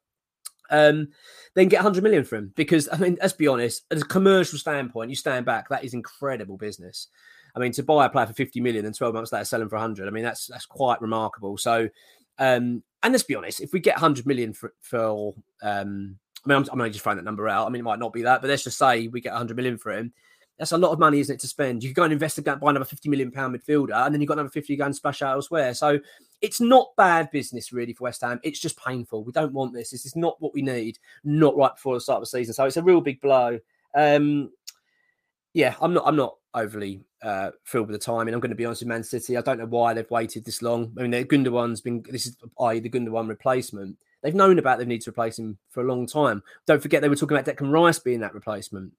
um, 0.72 1.08
then 1.54 1.68
get 1.68 1.78
100 1.78 2.02
million 2.02 2.24
for 2.24 2.36
him. 2.36 2.52
Because, 2.56 2.88
I 2.90 2.96
mean, 2.96 3.18
let's 3.20 3.34
be 3.34 3.46
honest, 3.46 3.82
as 3.90 4.02
a 4.02 4.06
commercial 4.06 4.58
standpoint, 4.58 5.10
you 5.10 5.16
stand 5.16 5.46
back, 5.46 5.68
that 5.68 5.84
is 5.84 5.94
incredible 5.94 6.56
business. 6.56 7.08
I 7.54 7.60
mean, 7.60 7.72
to 7.72 7.82
buy 7.82 8.06
a 8.06 8.10
player 8.10 8.26
for 8.26 8.32
50 8.32 8.60
million 8.60 8.86
and 8.86 8.96
12 8.96 9.14
months 9.14 9.32
later 9.32 9.44
sell 9.44 9.60
him 9.60 9.68
for 9.68 9.76
100, 9.76 10.08
I 10.08 10.10
mean, 10.10 10.24
that's 10.24 10.46
that's 10.46 10.66
quite 10.66 11.00
remarkable. 11.02 11.58
So, 11.58 11.88
um, 12.38 12.82
and 13.02 13.12
let's 13.12 13.24
be 13.24 13.34
honest, 13.34 13.60
if 13.60 13.72
we 13.72 13.80
get 13.80 13.96
100 13.96 14.26
million 14.26 14.52
for, 14.52 14.72
for 14.80 15.34
um, 15.62 16.18
I 16.44 16.48
mean, 16.48 16.58
I'm, 16.58 16.80
I'm 16.80 16.92
just 16.92 17.02
throwing 17.02 17.16
that 17.16 17.24
number 17.24 17.48
out. 17.48 17.66
I 17.66 17.70
mean, 17.70 17.80
it 17.80 17.84
might 17.84 17.98
not 17.98 18.12
be 18.12 18.22
that, 18.22 18.40
but 18.40 18.50
let's 18.50 18.64
just 18.64 18.78
say 18.78 19.08
we 19.08 19.20
get 19.20 19.32
100 19.32 19.56
million 19.56 19.78
for 19.78 19.92
him. 19.92 20.12
That's 20.58 20.72
a 20.72 20.78
lot 20.78 20.92
of 20.92 20.98
money, 20.98 21.18
isn't 21.18 21.34
it, 21.34 21.40
to 21.40 21.48
spend? 21.48 21.82
You 21.82 21.90
could 21.90 21.96
go 21.96 22.02
and 22.04 22.12
invest 22.12 22.38
and 22.38 22.44
buy 22.44 22.70
another 22.70 22.84
50 22.84 23.08
million 23.08 23.30
pound 23.30 23.56
midfielder, 23.56 24.04
and 24.04 24.14
then 24.14 24.20
you've 24.20 24.28
got 24.28 24.34
another 24.34 24.48
50 24.48 24.72
to 24.72 24.76
go 24.76 24.84
and 24.84 24.94
splash 24.94 25.22
out 25.22 25.34
elsewhere. 25.34 25.74
So 25.74 25.98
it's 26.40 26.60
not 26.60 26.94
bad 26.96 27.30
business 27.30 27.72
really 27.72 27.92
for 27.92 28.04
West 28.04 28.20
Ham. 28.20 28.38
It's 28.42 28.60
just 28.60 28.76
painful. 28.76 29.24
We 29.24 29.32
don't 29.32 29.52
want 29.52 29.72
this. 29.72 29.90
This 29.90 30.04
is 30.04 30.14
not 30.14 30.40
what 30.40 30.54
we 30.54 30.62
need. 30.62 30.98
Not 31.24 31.56
right 31.56 31.74
before 31.74 31.94
the 31.94 32.00
start 32.00 32.18
of 32.18 32.22
the 32.22 32.26
season. 32.26 32.54
So 32.54 32.64
it's 32.64 32.76
a 32.76 32.82
real 32.82 33.00
big 33.00 33.20
blow. 33.20 33.58
Um, 33.94 34.50
yeah, 35.54 35.74
I'm 35.80 35.94
not. 35.94 36.04
I'm 36.06 36.16
not 36.16 36.36
overly 36.54 37.00
uh, 37.22 37.50
thrilled 37.66 37.88
with 37.88 37.98
the 37.98 38.04
timing. 38.04 38.34
I'm 38.34 38.40
going 38.40 38.50
to 38.50 38.56
be 38.56 38.64
honest 38.64 38.82
with 38.82 38.88
Man 38.88 39.04
City. 39.04 39.36
I 39.36 39.40
don't 39.42 39.58
know 39.58 39.66
why 39.66 39.94
they've 39.94 40.10
waited 40.10 40.44
this 40.44 40.62
long. 40.62 40.92
I 40.98 41.02
mean, 41.02 41.10
the 41.10 41.24
Gundogan's 41.24 41.80
been. 41.80 42.04
This 42.08 42.26
is 42.26 42.36
i.e. 42.60 42.80
the 42.80 42.90
Gundogan 42.90 43.28
replacement. 43.28 43.96
They've 44.22 44.34
known 44.34 44.58
about 44.58 44.78
they 44.78 44.84
need 44.84 45.02
to 45.02 45.10
replace 45.10 45.38
him 45.38 45.58
for 45.70 45.82
a 45.82 45.86
long 45.86 46.06
time. 46.06 46.42
Don't 46.66 46.80
forget 46.80 47.02
they 47.02 47.08
were 47.08 47.16
talking 47.16 47.36
about 47.36 47.56
Declan 47.56 47.72
Rice 47.72 47.98
being 47.98 48.20
that 48.20 48.34
replacement. 48.34 48.92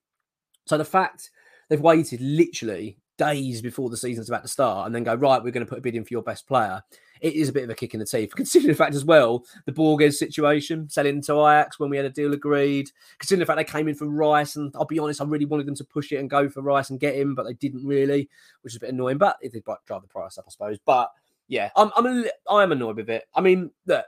So 0.66 0.78
the 0.78 0.86
fact 0.86 1.30
they've 1.70 1.80
waited 1.80 2.20
literally 2.22 2.98
days 3.26 3.62
before 3.62 3.90
the 3.90 3.98
season's 3.98 4.30
about 4.30 4.44
to 4.44 4.48
start 4.48 4.86
and 4.86 4.96
then 4.96 5.04
go 5.04 5.16
right, 5.16 5.44
we're 5.44 5.52
going 5.52 5.66
to 5.66 5.70
put 5.70 5.80
a 5.80 5.82
bid 5.82 5.96
in 5.96 6.04
for 6.04 6.14
your 6.14 6.24
best 6.24 6.48
player 6.48 6.84
it 7.24 7.36
is 7.36 7.48
a 7.48 7.54
bit 7.54 7.64
of 7.64 7.70
a 7.70 7.76
kick 7.76 7.94
in 7.94 8.02
the 8.02 8.06
teeth. 8.06 8.32
Considering 8.36 8.74
the 8.74 8.78
fact 8.78 8.94
as 8.94 9.06
well, 9.06 9.46
the 9.66 9.72
Borges 9.72 10.20
situation, 10.20 10.90
selling 10.90 11.22
to 11.24 11.34
Ajax 11.34 11.80
when 11.80 11.90
we 11.90 11.98
had 11.98 12.06
a 12.06 12.10
deal 12.10 12.34
agreed. 12.34 12.92
Considering 13.18 13.40
the 13.40 13.46
fact 13.46 13.58
they 13.58 13.64
came 13.64 13.88
in 13.88 13.96
for 13.96 14.08
Rice, 14.08 14.58
and 14.58 14.72
I'll 14.76 14.86
be 14.86 15.00
honest, 15.00 15.22
I 15.22 15.24
really 15.24 15.46
wanted 15.46 15.66
them 15.66 15.76
to 15.76 15.86
push 15.86 16.12
it 16.12 16.18
and 16.18 16.30
go 16.30 16.50
for 16.50 16.62
Rice 16.62 16.90
and 16.90 17.00
get 17.00 17.16
him, 17.16 17.34
but 17.34 17.44
they 17.44 17.54
didn't 17.54 17.86
really, 17.88 18.30
which 18.62 18.74
is 18.74 18.78
a 18.78 18.82
bit 18.82 18.90
annoying. 18.90 19.18
But 19.18 19.38
it 19.42 19.54
did 19.54 19.64
drive 19.64 20.02
the 20.02 20.08
price 20.08 20.38
up, 20.38 20.44
I 20.48 20.52
suppose. 20.52 20.78
But 20.86 21.12
yeah, 21.48 21.70
I'm 21.78 21.92
I'm 21.96 22.06
a, 22.06 22.26
I'm 22.50 22.74
annoyed 22.74 22.98
with 22.98 23.10
it. 23.10 23.24
I 23.34 23.40
mean, 23.40 23.72
look, 23.88 24.06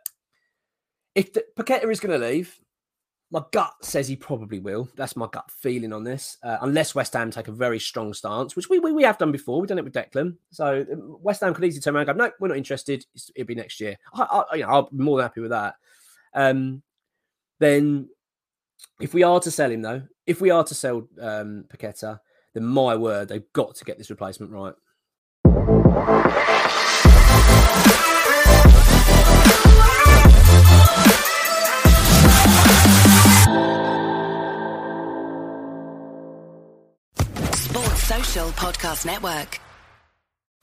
if 1.16 1.32
the, 1.32 1.46
Paqueta 1.58 1.90
is 1.90 2.02
going 2.02 2.20
to 2.20 2.28
leave, 2.28 2.60
my 3.32 3.44
gut 3.52 3.74
says 3.82 4.08
he 4.08 4.16
probably 4.16 4.60
will. 4.60 4.88
That's 4.96 5.16
my 5.16 5.28
gut 5.32 5.50
feeling 5.50 5.92
on 5.94 6.04
this, 6.04 6.38
uh, 6.44 6.58
unless 6.62 6.94
West 6.94 7.14
Ham 7.14 7.32
take 7.32 7.48
a 7.48 7.52
very 7.52 7.80
strong 7.80 8.14
stance, 8.14 8.56
which 8.56 8.70
we, 8.70 8.80
we, 8.80 8.92
we 8.92 9.04
have 9.04 9.18
done 9.18 9.32
before. 9.32 9.60
We've 9.60 9.68
done 9.68 9.80
it 9.80 9.84
with 9.84 9.94
Declan. 9.94 10.38
So 10.52 10.86
um, 10.92 11.18
West 11.22 11.42
Ham 11.42 11.54
could 11.54 11.64
easily 11.66 11.82
turn 11.82 11.96
around 11.96 12.08
and 12.08 12.18
go, 12.18 12.26
no, 12.26 12.32
we're 12.40 12.50
not 12.50 12.58
interested. 12.58 13.06
It'll 13.36 13.48
be 13.48 13.56
next 13.56 13.80
year. 13.80 13.98
I, 14.14 14.44
I, 14.52 14.56
you 14.56 14.62
know, 14.64 14.70
I'll 14.70 14.90
be 14.90 14.98
more 14.98 15.18
than 15.18 15.26
happy 15.26 15.42
with 15.42 15.52
that. 15.52 15.76
Um, 16.34 16.84
then, 17.60 18.10
if 19.02 19.14
we 19.14 19.24
are 19.24 19.40
to 19.40 19.52
sell 19.52 19.72
him, 19.72 19.82
though, 19.82 20.04
if 20.28 20.40
we 20.40 20.52
are 20.52 20.64
to 20.64 20.76
sell 20.76 21.08
um, 21.20 21.66
Paqueta, 21.68 22.20
then 22.54 22.66
my 22.66 22.96
word, 22.96 23.30
they've 23.30 23.52
got 23.54 23.76
to 23.76 23.86
get 23.86 23.98
this 23.98 24.10
replacement 24.10 24.52
right. 24.52 24.74
Podcast 38.44 39.06
Network. 39.06 39.65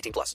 18 0.00 0.12
plus. 0.12 0.34